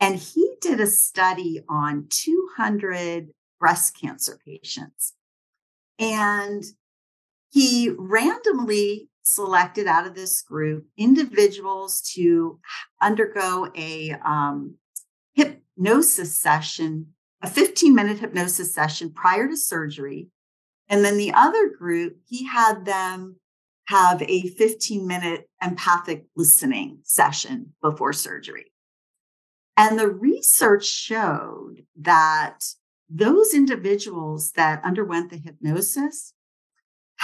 And 0.00 0.16
he 0.16 0.54
did 0.60 0.80
a 0.80 0.86
study 0.86 1.60
on 1.68 2.06
200 2.10 3.28
breast 3.60 3.98
cancer 3.98 4.38
patients. 4.44 5.14
And 5.98 6.64
he 7.50 7.90
randomly 7.96 9.08
selected 9.22 9.86
out 9.86 10.06
of 10.06 10.14
this 10.14 10.40
group 10.42 10.86
individuals 10.96 12.00
to 12.14 12.60
undergo 13.02 13.68
a 13.74 14.12
um, 14.24 14.76
hypnosis 15.34 16.36
session, 16.36 17.08
a 17.42 17.50
15 17.50 17.94
minute 17.94 18.18
hypnosis 18.18 18.72
session 18.72 19.12
prior 19.12 19.48
to 19.48 19.56
surgery. 19.56 20.28
And 20.88 21.04
then 21.04 21.16
the 21.16 21.32
other 21.32 21.68
group, 21.68 22.18
he 22.28 22.46
had 22.46 22.84
them 22.84 23.36
have 23.86 24.22
a 24.22 24.48
15 24.48 25.06
minute 25.06 25.48
empathic 25.62 26.26
listening 26.36 27.00
session 27.02 27.74
before 27.82 28.12
surgery. 28.12 28.72
And 29.76 29.98
the 29.98 30.08
research 30.08 30.86
showed 30.86 31.84
that 32.00 32.60
those 33.08 33.54
individuals 33.54 34.52
that 34.52 34.82
underwent 34.84 35.30
the 35.30 35.36
hypnosis 35.36 36.32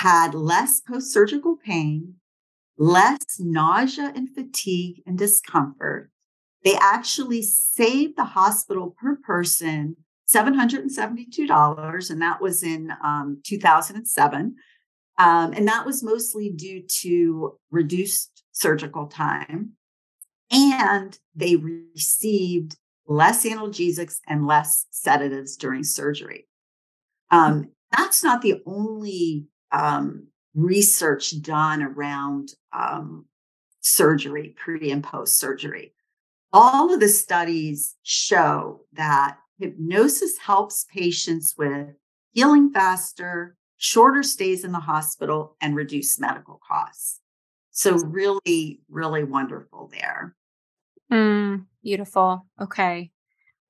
had 0.03 0.35
less 0.35 0.81
post 0.81 1.13
surgical 1.13 1.57
pain, 1.57 2.15
less 2.77 3.39
nausea 3.39 4.13
and 4.17 4.35
fatigue 4.35 5.01
and 5.07 5.17
discomfort. 5.17 6.11
They 6.65 6.75
actually 6.81 7.43
saved 7.43 8.17
the 8.17 8.25
hospital 8.25 8.97
per 9.01 9.17
person 9.17 9.97
$772, 10.29 12.11
and 12.11 12.23
that 12.23 12.41
was 12.41 12.63
in 12.63 12.93
um, 13.05 13.41
2007. 13.45 14.57
Um, 15.19 15.53
and 15.53 15.69
that 15.69 15.85
was 15.85 16.03
mostly 16.03 16.51
due 16.51 16.83
to 17.01 17.59
reduced 17.71 18.43
surgical 18.53 19.07
time. 19.07 19.73
And 20.51 21.19
they 21.35 21.57
received 21.57 22.77
less 23.07 23.45
analgesics, 23.45 24.19
and 24.27 24.47
less 24.47 24.87
sedatives 24.91 25.57
during 25.57 25.85
surgery. 25.85 26.49
Um, 27.31 27.71
that's 27.97 28.23
not 28.23 28.43
the 28.43 28.63
only 28.67 29.47
um, 29.73 30.29
research 30.55 31.41
done 31.43 31.83
around 31.83 32.55
um, 32.73 33.25
surgery, 33.81 34.55
pre 34.57 34.91
and 34.91 35.03
post 35.03 35.39
surgery. 35.39 35.95
All 36.53 36.93
of 36.93 37.01
the 37.01 37.09
studies 37.09 37.97
show 38.03 38.83
that 38.93 39.39
hypnosis 39.59 40.39
helps 40.39 40.85
patients 40.93 41.55
with 41.57 41.89
healing 42.33 42.71
faster, 42.73 43.57
shorter 43.79 44.23
stays 44.23 44.65
in 44.65 44.73
the 44.73 44.81
hospital, 44.81 45.57
and 45.61 45.75
reduce 45.75 46.21
medical 46.21 46.61
costs. 46.67 47.21
So, 47.71 47.97
really, 47.97 48.83
really 48.91 49.25
wonderful 49.25 49.91
there. 49.91 50.37
Mm, 51.11 51.65
beautiful. 51.83 52.47
Okay. 52.61 53.11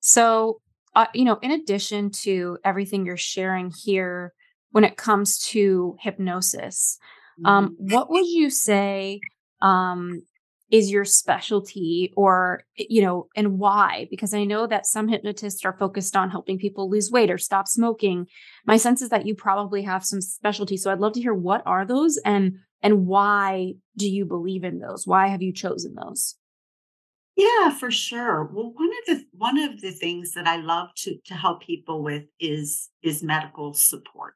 So, 0.01 0.61
uh, 0.97 1.07
you 1.15 1.25
know, 1.25 1.38
in 1.41 1.53
addition 1.53 2.11
to 2.11 2.59
everything 2.65 3.07
you're 3.07 3.17
sharing 3.17 3.71
here 3.71 4.33
when 4.73 4.85
it 4.85 4.97
comes 4.97 5.39
to 5.39 5.97
hypnosis, 6.01 6.99
um, 7.45 7.71
Mm-hmm. 7.81 7.95
what 7.95 8.11
would 8.11 8.27
you 8.27 8.51
say 8.51 9.21
um, 9.63 10.23
is 10.71 10.91
your 10.91 11.05
specialty 11.05 12.13
or, 12.17 12.63
you 12.77 13.03
know, 13.03 13.29
and 13.37 13.59
why? 13.59 14.07
Because 14.11 14.35
I 14.35 14.45
know 14.45 14.67
that 14.67 14.87
some 14.87 15.09
hypnotists 15.09 15.65
are 15.65 15.77
focused 15.79 16.17
on 16.17 16.31
helping 16.31 16.59
people 16.59 16.91
lose 16.91 17.11
weight 17.11 17.31
or 17.31 17.39
stop 17.39 17.69
smoking. 17.69 18.27
My 18.67 18.77
sense 18.79 19.03
is 19.03 19.11
that 19.11 19.27
you 19.27 19.35
probably 19.35 19.83
have 19.83 20.05
some 20.05 20.21
specialty. 20.21 20.77
So 20.77 20.91
I'd 20.91 20.99
love 20.99 21.13
to 21.15 21.21
hear 21.21 21.35
what 21.35 21.63
are 21.67 21.85
those 21.85 22.19
and 22.25 22.59
and 22.83 23.07
why 23.07 23.75
do 23.97 24.11
you 24.11 24.25
believe 24.25 24.65
in 24.65 24.81
those? 24.81 25.07
Why 25.07 25.29
have 25.29 25.43
you 25.43 25.53
chosen 25.53 25.95
those? 25.95 26.37
Yeah, 27.37 27.71
for 27.71 27.91
sure. 27.91 28.51
Well, 28.53 28.73
one 28.75 28.91
of 28.91 29.07
the 29.07 29.25
one 29.33 29.59
of 29.59 29.81
the 29.81 29.93
things 29.93 30.33
that 30.33 30.47
I 30.47 30.57
love 30.57 30.89
to 30.97 31.17
to 31.27 31.35
help 31.35 31.63
people 31.63 32.03
with 32.03 32.25
is 32.41 32.91
is 33.03 33.23
medical 33.23 33.73
support. 33.75 34.35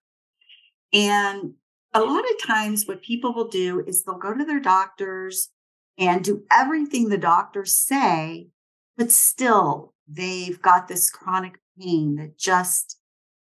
And 0.92 1.55
a 1.92 2.01
lot 2.01 2.25
of 2.31 2.46
times 2.46 2.87
what 2.87 3.03
people 3.03 3.33
will 3.33 3.49
do 3.49 3.83
is 3.87 4.03
they'll 4.03 4.18
go 4.18 4.35
to 4.35 4.44
their 4.44 4.61
doctors 4.61 5.51
and 5.99 6.22
do 6.22 6.44
everything 6.51 7.09
the 7.09 7.18
doctors 7.18 7.75
say, 7.75 8.49
but 8.96 9.11
still 9.11 9.94
they've 10.09 10.61
got 10.61 10.88
this 10.88 11.11
chronic 11.11 11.59
pain 11.79 12.16
that 12.16 12.38
just 12.38 12.99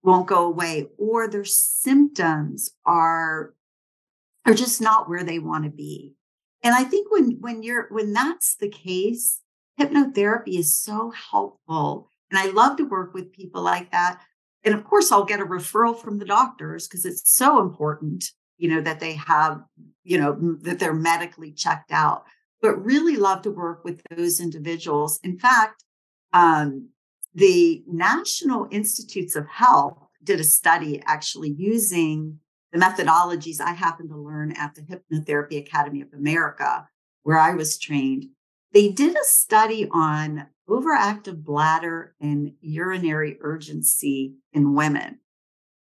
won't 0.02 0.26
go 0.26 0.46
away 0.46 0.86
or 0.96 1.28
their 1.28 1.44
symptoms 1.44 2.70
are 2.86 3.54
are 4.46 4.54
just 4.54 4.80
not 4.80 5.08
where 5.08 5.24
they 5.24 5.38
want 5.38 5.64
to 5.64 5.70
be. 5.70 6.14
And 6.62 6.74
I 6.74 6.84
think 6.84 7.10
when 7.12 7.38
when 7.40 7.62
you're 7.62 7.86
when 7.90 8.12
that's 8.12 8.56
the 8.56 8.68
case, 8.68 9.40
hypnotherapy 9.78 10.58
is 10.58 10.76
so 10.76 11.10
helpful. 11.10 12.08
And 12.30 12.38
I 12.38 12.46
love 12.50 12.76
to 12.78 12.84
work 12.84 13.14
with 13.14 13.32
people 13.32 13.62
like 13.62 13.90
that. 13.92 14.20
And 14.64 14.74
of 14.74 14.84
course, 14.84 15.12
I'll 15.12 15.24
get 15.24 15.40
a 15.40 15.44
referral 15.44 15.98
from 15.98 16.18
the 16.18 16.24
doctors 16.24 16.86
because 16.86 17.04
it's 17.04 17.30
so 17.32 17.60
important, 17.60 18.24
you 18.56 18.68
know, 18.68 18.80
that 18.80 19.00
they 19.00 19.14
have, 19.14 19.62
you 20.02 20.18
know, 20.18 20.56
that 20.62 20.78
they're 20.78 20.94
medically 20.94 21.52
checked 21.52 21.92
out. 21.92 22.24
But 22.60 22.84
really 22.84 23.16
love 23.16 23.42
to 23.42 23.50
work 23.50 23.84
with 23.84 24.02
those 24.10 24.40
individuals. 24.40 25.20
In 25.22 25.38
fact, 25.38 25.84
um, 26.32 26.88
the 27.34 27.84
National 27.86 28.66
Institutes 28.70 29.36
of 29.36 29.46
Health 29.46 29.96
did 30.24 30.40
a 30.40 30.44
study 30.44 31.00
actually 31.06 31.50
using 31.50 32.40
the 32.72 32.78
methodologies 32.78 33.60
I 33.60 33.72
happened 33.72 34.10
to 34.10 34.16
learn 34.16 34.52
at 34.52 34.74
the 34.74 34.82
Hypnotherapy 34.82 35.58
Academy 35.58 36.02
of 36.02 36.12
America, 36.12 36.88
where 37.22 37.38
I 37.38 37.54
was 37.54 37.78
trained. 37.78 38.26
They 38.72 38.88
did 38.88 39.16
a 39.16 39.24
study 39.24 39.88
on 39.90 40.48
overactive 40.68 41.42
bladder 41.44 42.14
and 42.20 42.52
urinary 42.60 43.38
urgency 43.40 44.34
in 44.52 44.74
women. 44.74 45.18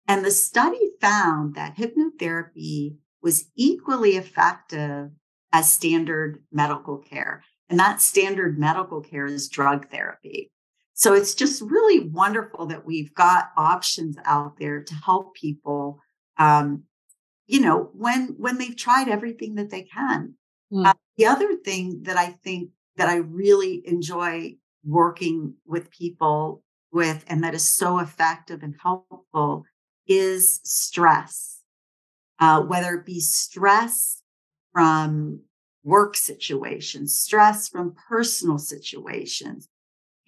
And 0.07 0.25
the 0.25 0.31
study 0.31 0.91
found 1.01 1.55
that 1.55 1.77
hypnotherapy 1.77 2.97
was 3.23 3.51
equally 3.57 4.17
effective 4.17 5.11
as 5.53 5.73
standard 5.73 6.43
medical 6.53 6.99
care. 6.99 7.43
And 7.69 7.79
that 7.79 8.01
standard 8.01 8.59
medical 8.59 9.01
care 9.01 9.27
is 9.27 9.49
drug 9.49 9.91
therapy. 9.91 10.51
So 10.95 11.15
it's 11.15 11.35
just 11.35 11.61
really 11.63 12.01
wonderful 12.09 12.67
that 12.67 12.87
we've 12.87 13.15
got 13.15 13.51
options 13.57 14.17
out 14.25 14.59
there 14.59 14.83
to 14.83 14.95
help 14.95 15.35
people 15.35 16.01
um, 16.39 16.85
you 17.49 17.61
know 17.61 17.91
when 17.95 18.37
when 18.39 18.59
they've 18.59 18.77
tried 18.77 19.09
everything 19.09 19.57
that 19.57 19.71
they 19.71 19.83
can 19.83 20.35
Mm. 20.71 20.87
uh, 20.87 20.93
the 21.17 21.25
other 21.25 21.57
thing 21.57 22.03
that 22.03 22.19
i 22.19 22.27
think 22.27 22.73
that 22.97 23.09
i 23.09 23.17
really 23.17 23.83
enjoy 23.87 24.55
working 24.89 25.55
with 25.67 25.91
people 25.91 26.63
with 26.93 27.25
and 27.29 27.45
that 27.45 27.55
is 27.55 27.69
so 27.69 27.99
effective 27.99 28.63
and 28.63 28.75
helpful 28.83 29.65
is 30.07 30.61
stress 30.65 31.61
uh, 32.41 32.63
whether 32.63 32.95
it 32.95 33.05
be 33.05 33.21
stress 33.21 34.23
from 34.73 35.41
work 35.85 36.17
situations 36.17 37.19
stress 37.19 37.69
from 37.69 37.95
personal 38.09 38.59
situations 38.59 39.69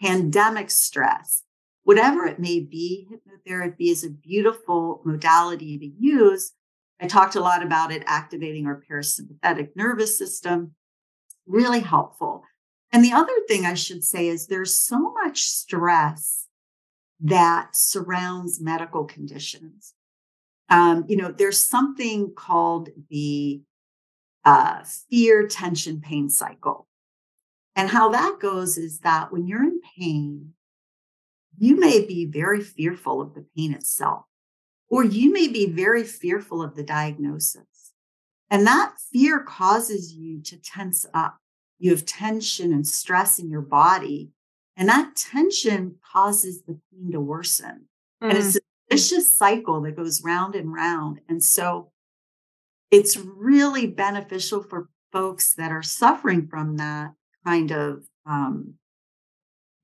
pandemic 0.01 0.71
stress 0.71 1.45
whatever 1.91 2.27
it 2.27 2.39
may 2.39 2.61
be, 2.61 3.09
hypnotherapy 3.11 3.91
is 3.91 4.05
a 4.05 4.11
beautiful 4.11 5.03
modality 5.05 5.79
to 5.79 5.87
use. 5.87 6.53
I 7.01 7.07
talked 7.07 7.35
a 7.35 7.41
lot 7.41 7.63
about 7.63 7.93
it 7.93 8.03
activating 8.07 8.67
our 8.67 8.83
parasympathetic 8.89 9.71
nervous 9.75 10.17
system, 10.19 10.75
really 11.47 11.81
helpful. 11.81 12.45
And 12.93 13.05
the 13.05 13.13
other 13.13 13.33
thing 13.47 13.65
I 13.65 13.75
should 13.75 14.05
say 14.05 14.29
is 14.29 14.47
there's 14.47 14.79
so 14.79 15.13
much 15.25 15.43
stress 15.43 16.47
that 17.21 17.77
surrounds 17.77 18.61
medical 18.61 19.05
conditions. 19.05 19.95
Um, 20.69 21.05
you 21.09 21.17
know, 21.17 21.31
there's 21.31 21.65
something 21.65 22.33
called 22.35 22.89
the 23.11 23.63
uh, 24.45 24.83
fear, 25.09 25.47
tension, 25.47 26.01
pain 26.01 26.29
cycle. 26.31 26.87
And 27.77 27.89
how 27.91 28.09
that 28.11 28.39
goes 28.41 28.77
is 28.79 29.01
that 29.01 29.33
when 29.33 29.47
you're 29.47 29.63
in 29.63 29.81
pain, 29.99 30.55
you 31.59 31.77
may 31.77 32.05
be 32.05 32.25
very 32.25 32.63
fearful 32.63 33.21
of 33.21 33.35
the 33.35 33.47
pain 33.57 33.75
itself, 33.75 34.25
or 34.89 35.05
you 35.05 35.33
may 35.33 35.47
be 35.47 35.67
very 35.67 36.05
fearful 36.05 36.63
of 36.63 36.75
the 36.75 36.83
diagnosis. 36.83 37.93
And 38.51 38.67
that 38.67 38.95
fear 39.13 39.41
causes 39.41 40.13
you 40.13 40.41
to 40.43 40.57
tense 40.57 41.07
up. 41.15 41.39
You 41.81 41.91
have 41.91 42.05
tension 42.07 42.73
and 42.73 42.87
stress 42.87 43.39
in 43.41 43.51
your 43.51 43.63
body, 43.63 44.31
and 44.77 44.89
that 44.89 45.17
tension 45.17 45.97
causes 46.13 46.63
the 46.63 46.79
pain 46.93 47.11
to 47.13 47.21
worsen. 47.21 47.89
And 48.21 48.33
Mm. 48.33 48.37
it's 48.47 48.57
a 48.57 48.61
vicious 48.91 49.35
cycle 49.35 49.81
that 49.83 49.97
goes 49.97 50.23
round 50.23 50.55
and 50.55 50.73
round. 50.73 51.21
And 51.29 51.43
so 51.43 51.91
it's 52.91 53.17
really 53.17 53.87
beneficial 53.87 54.63
for 54.63 54.89
folks 55.11 55.55
that 55.55 55.73
are 55.73 55.83
suffering 55.83 56.47
from 56.47 56.77
that 56.77 57.15
kind 57.45 57.73
of 57.73 58.05
um, 58.27 58.75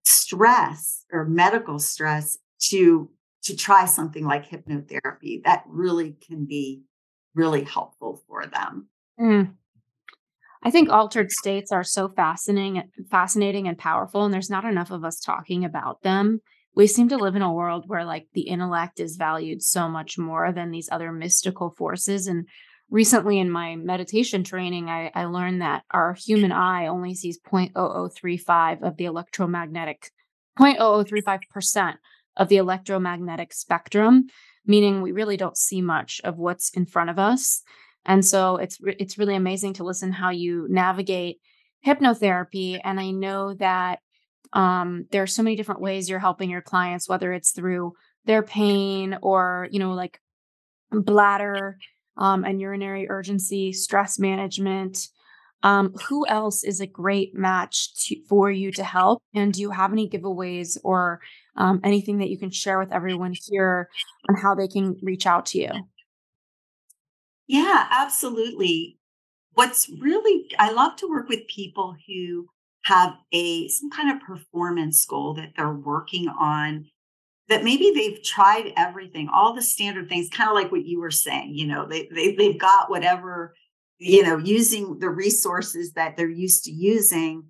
stress 0.04 1.04
or 1.10 1.24
medical 1.24 1.78
stress 1.78 2.38
to 2.58 3.10
to 3.42 3.54
try 3.56 3.84
something 3.86 4.24
like 4.24 4.48
hypnotherapy 4.48 5.42
that 5.44 5.62
really 5.68 6.12
can 6.20 6.44
be 6.44 6.82
really 7.34 7.64
helpful 7.64 8.22
for 8.28 8.44
them 8.46 8.88
Mm. 9.18 9.54
I 10.66 10.70
think 10.72 10.90
altered 10.90 11.30
states 11.30 11.70
are 11.70 11.84
so 11.84 12.08
fascinating, 12.08 12.90
fascinating 13.08 13.68
and 13.68 13.78
powerful, 13.78 14.24
and 14.24 14.34
there's 14.34 14.50
not 14.50 14.64
enough 14.64 14.90
of 14.90 15.04
us 15.04 15.20
talking 15.20 15.64
about 15.64 16.02
them. 16.02 16.40
We 16.74 16.88
seem 16.88 17.08
to 17.10 17.16
live 17.16 17.36
in 17.36 17.42
a 17.42 17.52
world 17.52 17.84
where 17.86 18.04
like 18.04 18.26
the 18.34 18.48
intellect 18.48 18.98
is 18.98 19.14
valued 19.14 19.62
so 19.62 19.88
much 19.88 20.18
more 20.18 20.50
than 20.50 20.72
these 20.72 20.88
other 20.90 21.12
mystical 21.12 21.70
forces. 21.78 22.26
And 22.26 22.48
recently 22.90 23.38
in 23.38 23.48
my 23.48 23.76
meditation 23.76 24.42
training, 24.42 24.90
I, 24.90 25.12
I 25.14 25.26
learned 25.26 25.62
that 25.62 25.84
our 25.92 26.14
human 26.14 26.50
eye 26.50 26.88
only 26.88 27.14
sees 27.14 27.38
0.0035 27.48 28.82
of 28.82 28.96
the 28.96 29.04
electromagnetic 29.04 30.10
0.0035% 30.58 31.94
of 32.36 32.48
the 32.48 32.56
electromagnetic 32.56 33.52
spectrum, 33.52 34.24
meaning 34.66 35.00
we 35.00 35.12
really 35.12 35.36
don't 35.36 35.56
see 35.56 35.80
much 35.80 36.20
of 36.24 36.38
what's 36.38 36.70
in 36.70 36.86
front 36.86 37.08
of 37.08 37.20
us. 37.20 37.62
And 38.06 38.24
so 38.24 38.56
it's 38.56 38.80
re- 38.80 38.96
it's 38.98 39.18
really 39.18 39.34
amazing 39.34 39.74
to 39.74 39.84
listen 39.84 40.12
how 40.12 40.30
you 40.30 40.66
navigate 40.70 41.40
hypnotherapy. 41.84 42.80
And 42.82 42.98
I 42.98 43.10
know 43.10 43.54
that 43.54 43.98
um, 44.52 45.06
there 45.10 45.22
are 45.22 45.26
so 45.26 45.42
many 45.42 45.56
different 45.56 45.80
ways 45.80 46.08
you're 46.08 46.18
helping 46.18 46.48
your 46.48 46.62
clients, 46.62 47.08
whether 47.08 47.32
it's 47.32 47.50
through 47.50 47.94
their 48.24 48.42
pain 48.42 49.18
or 49.22 49.68
you 49.70 49.78
know 49.78 49.92
like 49.92 50.20
bladder 50.90 51.78
um, 52.16 52.44
and 52.44 52.60
urinary 52.60 53.08
urgency, 53.10 53.72
stress 53.72 54.18
management. 54.18 55.08
Um, 55.62 55.94
who 56.08 56.26
else 56.28 56.62
is 56.62 56.80
a 56.80 56.86
great 56.86 57.34
match 57.34 57.94
to, 58.04 58.16
for 58.28 58.50
you 58.50 58.70
to 58.72 58.84
help? 58.84 59.22
And 59.34 59.52
do 59.52 59.60
you 59.60 59.70
have 59.70 59.90
any 59.90 60.08
giveaways 60.08 60.78
or 60.84 61.20
um, 61.56 61.80
anything 61.82 62.18
that 62.18 62.28
you 62.28 62.38
can 62.38 62.50
share 62.50 62.78
with 62.78 62.92
everyone 62.92 63.34
here 63.46 63.88
on 64.28 64.36
how 64.36 64.54
they 64.54 64.68
can 64.68 64.96
reach 65.02 65.26
out 65.26 65.46
to 65.46 65.58
you? 65.58 65.70
Yeah 67.46 67.86
absolutely. 67.90 68.98
What's 69.54 69.88
really 69.88 70.50
i 70.58 70.70
love 70.70 70.96
to 70.96 71.08
work 71.08 71.30
with 71.30 71.46
people 71.48 71.96
who 72.06 72.46
have 72.84 73.14
a 73.32 73.68
some 73.68 73.90
kind 73.90 74.14
of 74.14 74.26
performance 74.26 75.04
goal 75.06 75.32
that 75.34 75.52
they're 75.56 75.72
working 75.72 76.28
on 76.28 76.86
that 77.48 77.64
maybe 77.64 77.90
they've 77.94 78.22
tried 78.22 78.74
everything 78.76 79.30
all 79.32 79.54
the 79.54 79.62
standard 79.62 80.10
things 80.10 80.28
kind 80.28 80.50
of 80.50 80.54
like 80.54 80.70
what 80.70 80.84
you 80.84 81.00
were 81.00 81.10
saying 81.10 81.54
you 81.54 81.66
know 81.66 81.86
they, 81.86 82.06
they 82.14 82.34
they've 82.34 82.58
got 82.58 82.90
whatever 82.90 83.54
you 83.98 84.22
know 84.22 84.36
using 84.36 84.98
the 84.98 85.08
resources 85.08 85.94
that 85.94 86.18
they're 86.18 86.28
used 86.28 86.64
to 86.64 86.70
using 86.70 87.44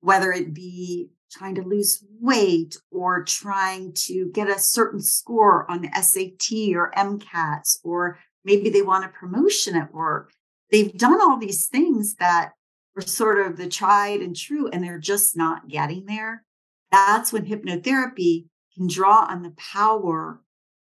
whether 0.00 0.32
it 0.32 0.52
be 0.52 1.08
trying 1.32 1.54
to 1.54 1.62
lose 1.62 2.04
weight 2.20 2.76
or 2.90 3.24
trying 3.24 3.92
to 3.94 4.30
get 4.34 4.48
a 4.48 4.58
certain 4.58 5.00
score 5.00 5.68
on 5.70 5.80
the 5.82 5.90
SAT 6.00 6.76
or 6.76 6.92
MCATs, 6.96 7.78
or 7.82 8.18
maybe 8.44 8.70
they 8.70 8.82
want 8.82 9.04
a 9.04 9.08
promotion 9.08 9.76
at 9.76 9.92
work. 9.92 10.32
They've 10.70 10.96
done 10.96 11.20
all 11.20 11.38
these 11.38 11.68
things 11.68 12.14
that 12.16 12.52
are 12.96 13.02
sort 13.02 13.46
of 13.46 13.56
the 13.56 13.68
tried 13.68 14.20
and 14.20 14.36
true, 14.36 14.68
and 14.68 14.82
they're 14.82 14.98
just 14.98 15.36
not 15.36 15.68
getting 15.68 16.06
there. 16.06 16.44
That's 16.90 17.32
when 17.32 17.46
hypnotherapy 17.46 18.46
can 18.74 18.86
draw 18.86 19.26
on 19.28 19.42
the 19.42 19.54
power 19.56 20.40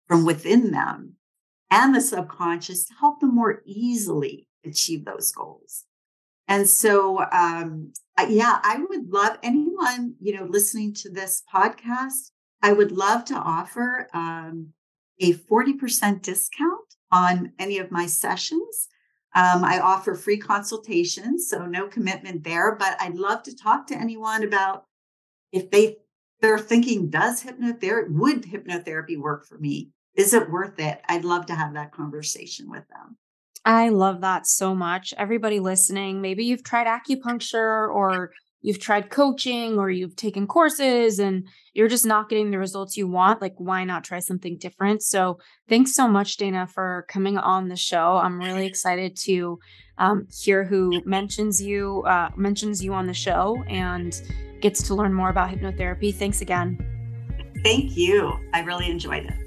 from 0.08 0.26
within 0.26 0.72
them 0.72 1.14
and 1.70 1.94
the 1.94 2.02
subconscious 2.02 2.86
to 2.86 2.94
help 3.00 3.20
them 3.20 3.36
more 3.36 3.62
easily 3.66 4.48
achieve 4.66 5.06
those 5.06 5.32
goals. 5.32 5.84
And 6.48 6.68
so, 6.68 7.26
um, 7.32 7.92
yeah, 8.30 8.60
I 8.64 8.84
would 8.90 9.10
love 9.10 9.38
anyone, 9.44 10.16
you 10.22 10.36
know, 10.36 10.46
listening 10.46 10.94
to 10.96 11.10
this 11.10 11.44
podcast, 11.54 12.32
I 12.62 12.74
would 12.74 12.92
love 12.92 13.26
to 13.26 13.36
offer 13.36 14.08
um, 14.14 14.70
a 15.20 15.34
40% 15.34 16.22
discount 16.22 16.87
on 17.12 17.54
any 17.60 17.78
of 17.78 17.92
my 17.92 18.06
sessions. 18.06 18.88
Um, 19.36 19.64
I 19.64 19.80
offer 19.80 20.16
free 20.16 20.38
consultations, 20.38 21.48
so 21.50 21.66
no 21.66 21.88
commitment 21.88 22.44
there, 22.44 22.76
but 22.76 22.98
I'd 23.00 23.16
love 23.16 23.44
to 23.44 23.56
talk 23.56 23.88
to 23.88 23.96
anyone 23.96 24.44
about 24.44 24.86
if 25.52 25.70
they 25.70 25.98
they're 26.42 26.60
thinking, 26.60 27.10
does 27.10 27.44
hypnotherapy 27.44 28.10
would 28.10 28.44
hypnotherapy 28.44 29.18
work 29.18 29.46
for 29.48 29.58
me? 29.58 29.92
Is 30.16 30.34
it 30.34 30.50
worth 30.50 30.80
it? 30.80 31.02
I'd 31.08 31.26
love 31.26 31.48
to 31.48 31.56
have 31.56 31.74
that 31.74 31.92
conversation 31.92 32.70
with 32.70 32.88
them. 32.90 33.18
I 33.66 33.90
love 33.90 34.22
that 34.22 34.48
so 34.48 34.74
much. 34.74 35.14
Everybody 35.18 35.60
listening, 35.60 36.22
maybe 36.22 36.46
you've 36.46 36.64
tried 36.64 36.88
acupuncture 36.88 37.94
or 37.94 38.32
you've 38.62 38.80
tried 38.80 39.10
coaching 39.10 39.78
or 39.78 39.90
you've 39.90 40.16
taken 40.16 40.48
courses 40.48 41.20
and 41.20 41.48
you're 41.74 41.88
just 41.88 42.06
not 42.06 42.30
getting 42.30 42.52
the 42.52 42.58
results 42.58 42.98
you 42.98 43.08
want. 43.08 43.42
Like, 43.42 43.56
why 43.58 43.84
not 43.84 44.04
try 44.04 44.20
something 44.20 44.58
different? 44.58 45.04
So, 45.04 45.40
thanks 45.70 45.94
so 45.94 46.08
much, 46.08 46.38
Dana, 46.38 46.68
for 46.68 47.06
coming 47.08 47.38
on 47.38 47.70
the 47.70 47.76
show. 47.76 48.18
I'm 48.18 48.40
really 48.40 48.66
excited 48.72 49.16
to 49.24 49.60
um, 49.98 50.28
hear 50.32 50.64
who 50.64 51.02
mentions 51.06 51.62
you, 51.62 52.04
uh, 52.04 52.30
mentions 52.36 52.84
you 52.84 52.94
on 52.94 53.08
the 53.08 53.14
show 53.14 53.64
and 53.68 54.20
gets 54.62 54.82
to 54.84 54.96
learn 54.96 55.14
more 55.14 55.30
about 55.30 55.50
hypnotherapy. 55.50 56.14
Thanks 56.14 56.42
again. 56.42 56.78
Thank 57.64 57.98
you. 57.98 58.34
I 58.54 58.62
really 58.62 58.90
enjoyed 58.90 59.26
it. 59.26 59.47